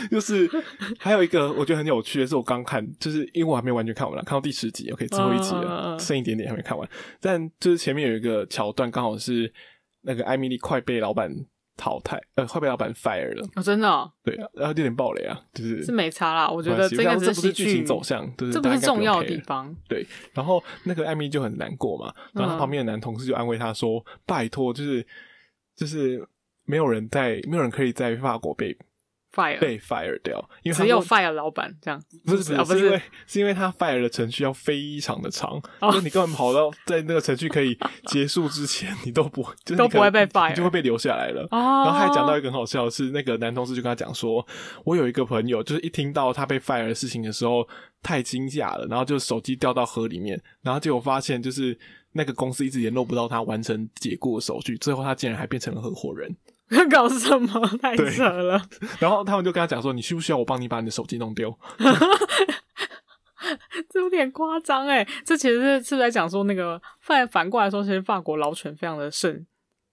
[0.09, 0.49] 就是
[0.99, 6.89] 还有一个我觉得很有趣的是，我刚看，就是因为我还没完全看完了，看到第十集，OK，最后一集了，剩一点点还没看完。
[7.19, 9.53] 但就是前面有一个桥段，刚好是
[10.01, 11.31] 那个艾米丽快被老板。
[11.81, 13.47] 淘汰，呃，快被老板 fire 了。
[13.55, 14.11] 哦，真的、哦？
[14.23, 16.47] 对啊，然后有点暴雷啊，就是是没差啦。
[16.47, 19.75] 我觉得这个这不是剧情走向，对，这不是重要的地方。
[19.89, 25.03] 对，然后那个艾米就很难过嘛，然后他旁边的男同事就安慰他说：“嗯、拜托，就是
[25.75, 26.23] 就是
[26.65, 28.77] 没有人在，没有人可以在法国被。”
[29.33, 35.61] Fire 被 fire 掉，因为只有 fire 老板这样，不是不是，是因为是因为他 fire 的程序要非常的长，
[35.91, 37.77] 就你根本跑到在那个程序可以
[38.07, 41.47] 结束之前，你都不就是都不会被 fire，就会被留下来了。
[41.51, 44.45] 然后还讲到一个很好笑的是，那个男同事就跟他讲说，
[44.83, 47.67] 我有一个朋友，就是一听到他被 fire 的事情的时候，
[48.03, 51.77] 太惊吓了，然后就手机掉到河里面，然后结果发现就是
[52.11, 56.35] 那个公司一直联络不到他完成解雇的手续，最后他竟然还变成了合伙人。
[56.71, 57.67] 要 搞什么？
[57.81, 58.61] 太扯了。
[58.99, 61.55] 然后他们就跟他讲说：“你需不需要我帮你把你的手机弄丢？”
[63.89, 65.05] 这有点夸张哎。
[65.25, 69.45] 这其实是是在讲说那个反反过来说，其实法国劳权非常的盛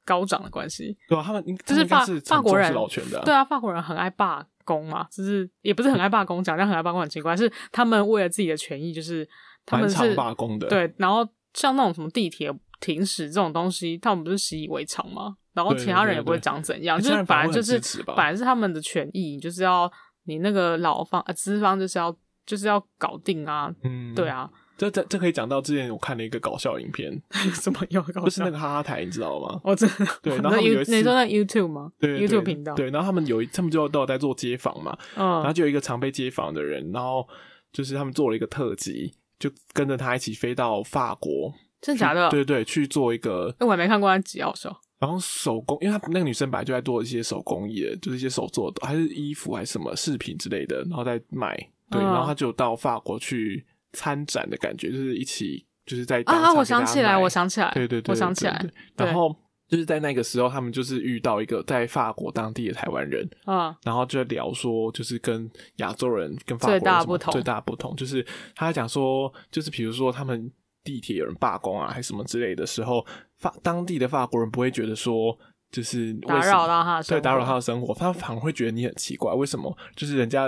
[0.05, 0.97] 高涨的关系。
[1.09, 3.21] 对啊，他们就是法法国人劳权的。
[3.25, 9.29] 对啊，法国人很爱罢工嘛，就是也不是很爱罢工，讲这样很爱罢工很奇怪，是他们为了自己的权益，就是
[9.67, 10.69] 他们是罢工的。
[10.69, 15.37] 对，然后像那种什么地铁停驶这种东西，他们不是习以为常吗？
[15.59, 19.91] 然后其他人也不会讲怎样，就是本来就是本来是他们的权益，就是要
[20.27, 27.21] 你那个老方啊资方就是要就是要搞定啊，嗯，对啊，这这这可以讲到之前我看了一个搞笑影片，
[27.61, 28.25] 什么有搞笑？
[28.27, 29.61] 就是那个哈哈台，你知道吗？
[29.65, 31.91] 我真的对， 然后有你说那 YouTube 吗？
[31.99, 37.27] 对，YouTube 频道对，然后他们有一他们就都有在做街访嘛，嗯，然后就有一个常被街访的人，然后
[37.73, 42.31] 就是他们做了一个特辑，就跟着他一起飞到法国，真的假的？
[42.31, 44.81] 对对，去做一个，哎，我还没看过那集，好笑。
[44.99, 51.57] 然后手工，因为他那个女生本来就在做一些手工艺，就是一些手做的，还是衣服还是什么饰品之类的，然后再卖。
[51.91, 56.53] 对，然后他就到法国去参展的感觉，就是一起就是在啊啊！
[56.53, 58.63] 我想起来，我想起来，对对对，我想起来。
[58.97, 59.35] 然后
[59.69, 70.51] 就是在那个时候，他们就是遇到一个在法国当地的台湾人啊，然后就聊说，就是跟亚洲人跟法国人最大不同，最大不同就是他讲说，就是比如说他们。
[70.89, 73.05] 地铁有人罢工啊，还是什么之类的时候，
[73.37, 75.39] 法当地的法国人不会觉得说，
[75.71, 79.77] 就是打扰到他，对，打扰他的生活，他反而会觉得你很奇怪，为什么？
[79.95, 80.47] 就是人家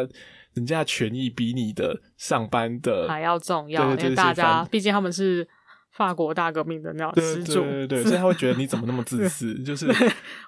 [0.54, 5.46] 人家的权益比你的上班的还要重要，对对对，因为大家毕竟他们是。
[5.92, 9.54] 法国大革命的那种始祖，对对对，所以他会觉得你怎么那么自私？
[9.62, 9.86] 就是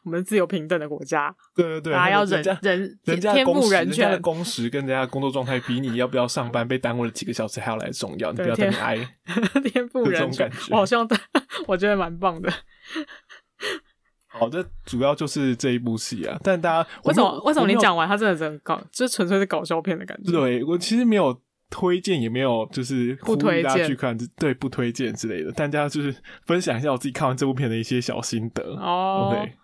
[0.05, 8.97] 我们自由平等的国家，对对对，大家要人人人家天赋人权，人家的工时跟人家的工作状态比你要不要上班被耽误了几个小时还要来重要，你不要这么哀。
[9.73, 11.07] 天赋人权，我好像
[11.67, 12.51] 我觉得蛮棒的。
[14.29, 20.31] 好的，主要就是这一部戏啊，但大家为什么为什么你讲完他真的真搞，就纯粹是搞笑片的感觉？
[20.31, 21.39] 对我其实没有。
[21.73, 25.51] 推荐也没有，就是呼吁大家去看，对，不推荐之类的。
[25.53, 26.15] 大家就是
[26.45, 29.31] 分享一下我自己看完这部片的一些小心得哦。
[29.33, 29.55] 对，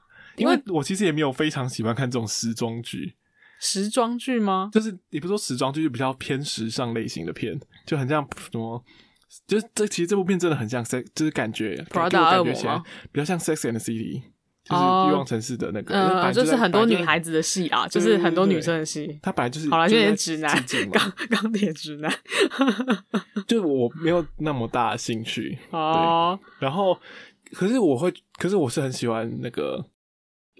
[0.43, 3.15] 因为我其实也没有非常喜欢看这种时装剧。
[3.61, 4.71] 时装剧吗？
[4.73, 8.83] 就是也不是说时装剧，就比较偏时尚类型的片，就很像什么，
[9.47, 12.81] 就是这其实这部片真的很像 sex，就是感觉给我感觉起来
[13.13, 14.23] 比较像 Sex and the City。
[14.69, 19.19] 就是欲望城市的那个，嗯，就是很多女孩子的戏啊，就是很多女生的戏。
[19.23, 22.13] 他本来就是好了，有 点直男，钢钢铁直男。
[23.47, 26.39] 就我没有那么大的兴趣哦。
[26.59, 26.99] 然后，
[27.53, 29.83] 可是我会，可是我是很喜欢那个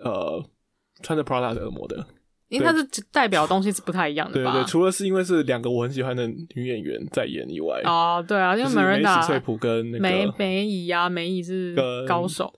[0.03, 0.43] 呃，
[1.03, 2.07] 穿着 Prada 的恶魔的，
[2.49, 2.83] 因为它是
[3.13, 4.43] 代表的东西是不太一样的。
[4.43, 12.51] 对对，除了是因为是两个我很喜欢的女演员在演以外，哦，对啊，因为梅史翠普跟那个梅梅姨啊，梅姨是高手。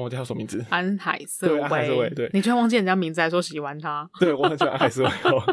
[0.00, 0.64] 我叫什么名字？
[0.70, 1.54] 安海瑟薇。
[1.54, 2.10] 对，安海瑟薇。
[2.10, 4.08] 对，你居然忘记人家名字，还说喜欢他。
[4.20, 5.10] 对，我很喜欢安海瑟薇。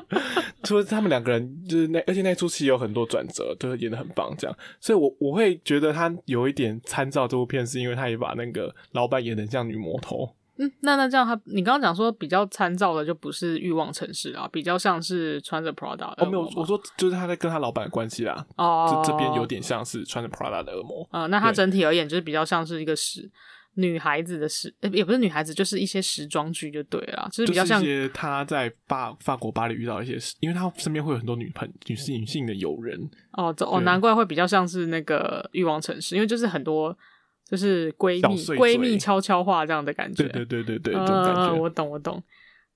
[0.64, 4.58] 除了他们两个人，就是那而且那出戏有很多转折，就是演的很棒，这样。
[4.80, 10.36] 所以我我会觉得他有一点参照这部片，是因为他也把那个老板演的像女魔头。
[10.58, 16.16] 嗯，那那这样他，你刚刚讲说比较参照的就不是欲望城市啊，比较像是穿着 Prada 的。
[16.20, 18.46] 哦，没有，我说就是他在跟他老板的关系啦。
[18.56, 21.06] 哦，这这边有点像是穿着 Prada 的恶魔。
[21.12, 23.30] 呃，那他整体而言就是比较像是一个时
[23.76, 33.00] 女孩子的时，也不是女孩子，就是一些时装剧就对了，就是比较像就是一些他在巴法国巴黎遇到一些事，因为他身边会有很多女朋女性女性的友人。
[33.32, 36.98] 哦，这哦，难怪会比较像是那个欲望城市，因为就是很多。
[37.46, 41.48] 就是闺蜜闺蜜悄悄话这样的感觉，对对对对对，这种感觉。
[41.50, 42.24] 呃，我懂我懂。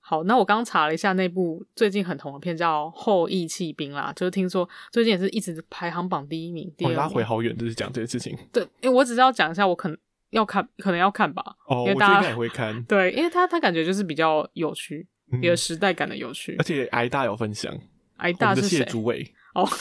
[0.01, 6.71] 好，那我刚查了一下那部最近很红的片叫《后翼弃兵》啦，就是听说最近也是一直排行榜第一名。
[6.77, 6.97] 第二名。
[6.97, 8.37] 拉回好远，就是讲这些事情。
[8.51, 9.97] 对，因为我只是要讲一下，我可能
[10.31, 11.43] 要看，可能要看吧。
[11.67, 12.83] 哦，因为大家也会看。
[12.83, 16.55] 对，因为他他感觉就是比较有趣，嗯、有时代感的有趣。
[16.59, 17.73] 而且挨大有分享，
[18.17, 18.79] 挨大是谁？
[18.79, 19.67] 谢主伟哦。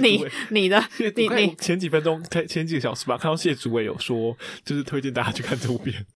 [0.00, 0.80] 你你的
[1.16, 6.06] 你你前几分钟前前几个小时吧，看到谢主伟有说，就是推荐大家去看这部片。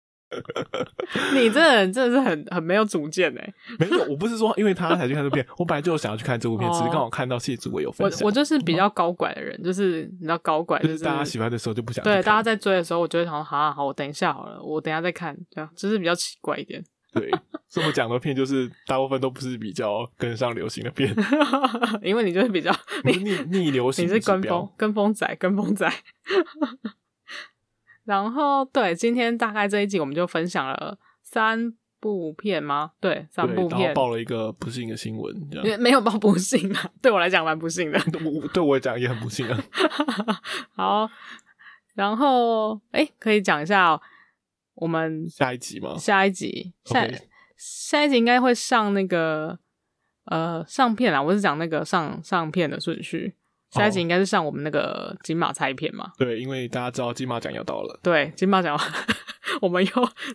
[1.35, 3.55] 你这人真的是很很没有主见哎！
[3.79, 8.21] 没有，我不是说因为他才去看这部片， 我本来就想要去看这部片，只是刚好看到谢祖伟有分享。
[8.23, 16.83] 我我就是比较高拐的人，就是你知道高拐，就是大家喜欢的时候就不想对，大家在追的时候，我就会想说，好好，我等一下好了，我等一下再看，这样就是比较奇怪一点。
[17.13, 17.31] 对，
[17.71, 21.15] 这么讲的片就是大部分都不是比较跟上流行的片，
[22.03, 22.71] 因为你就是比较
[23.05, 23.17] 逆
[23.49, 25.91] 逆流行，你是跟风跟风仔跟风仔。
[28.07, 32.93] 然后对，今天大概这一集我们就分享了三部片吗？
[33.01, 33.81] 对，三部片。
[33.81, 39.59] 然后报了一个不幸的新闻，这样没有报不幸啊，对我来讲蛮不幸的， 我对我讲也很不幸啊。
[40.75, 41.11] 好，
[41.95, 44.01] 然后哎，可以讲一下哦。
[44.77, 45.97] 我们下一集吗？
[45.97, 47.09] 下一集，下
[47.57, 49.59] 下一集应该会上那个
[50.27, 51.23] 呃上片啊。
[51.23, 53.35] 我是讲那个上上片的顺序。
[53.77, 56.13] 下一集应该是上我们那个金马猜片嘛？
[56.19, 58.01] 对，因为大家知道金马奖要到了。
[58.03, 58.79] 对，金马奖，
[59.63, 59.91] 我们又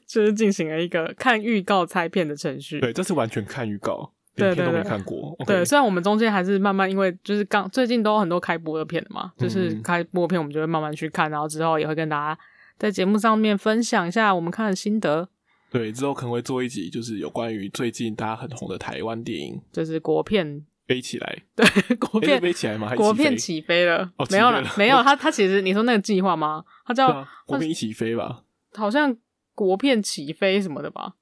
[0.05, 2.79] 就是进行了一个看预告猜片的程序。
[2.79, 5.35] 对，这是完全看预告，连片都没看过。
[5.39, 12.39] 对，对，对，Okay 对，虽然我们中间还是慢慢，因为就是刚最近都有很多开播的片嘛，就是开播片我们就会慢慢去看，然后之后也会跟大家。
[12.77, 15.29] 在节目上面分享一下我们看的心得。
[15.71, 21.43] 对，之后可能会做一集，就是有关于最近大家很红的台湾电影，就是国片飞起来。
[21.55, 22.87] 对，国片飞起来吗？
[22.87, 24.11] 还国片起飞了？
[24.17, 25.01] 哦、没有了，没有。
[25.03, 26.63] 他他其实你说那个计划吗？
[26.85, 28.43] 他叫、啊、国片一起飞吧？
[28.73, 29.15] 好像
[29.53, 31.13] 国片起飞什么的吧？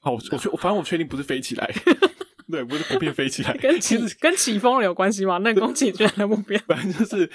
[0.00, 1.70] 好，我确反正我确定不是飞起来。
[2.48, 5.38] 对，不是国片飞起来，跟起跟起风了有关系吗？
[5.38, 7.28] 那宫崎骏的目标，反正就是，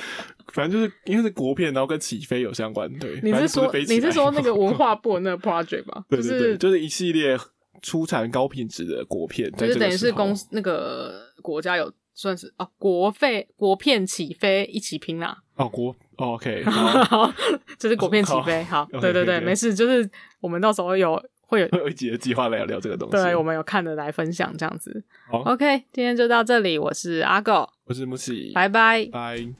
[0.53, 2.89] 反正就是因为是国片，然后跟起飞有相关。
[2.97, 6.05] 对，你是说是你是说那个文化部那个 project 吧？
[6.07, 7.37] 对对对，就是就是一系列
[7.81, 15.37] 出产高品质的国片，就是等于是公那个国家有算是哦，国费国片起飞一起拼啦。
[15.55, 17.29] 哦，国 OK， 好，
[17.77, 21.21] 这是国片起飞，好，对对对，没事，就是我们到时候有。
[21.51, 25.03] 会有 会有一集的计划来聊，聊这个东西，对，我们有看的来分享这样子。
[25.29, 29.53] 好，OK，今天就到这里，我是阿狗，我是木西，拜拜，拜。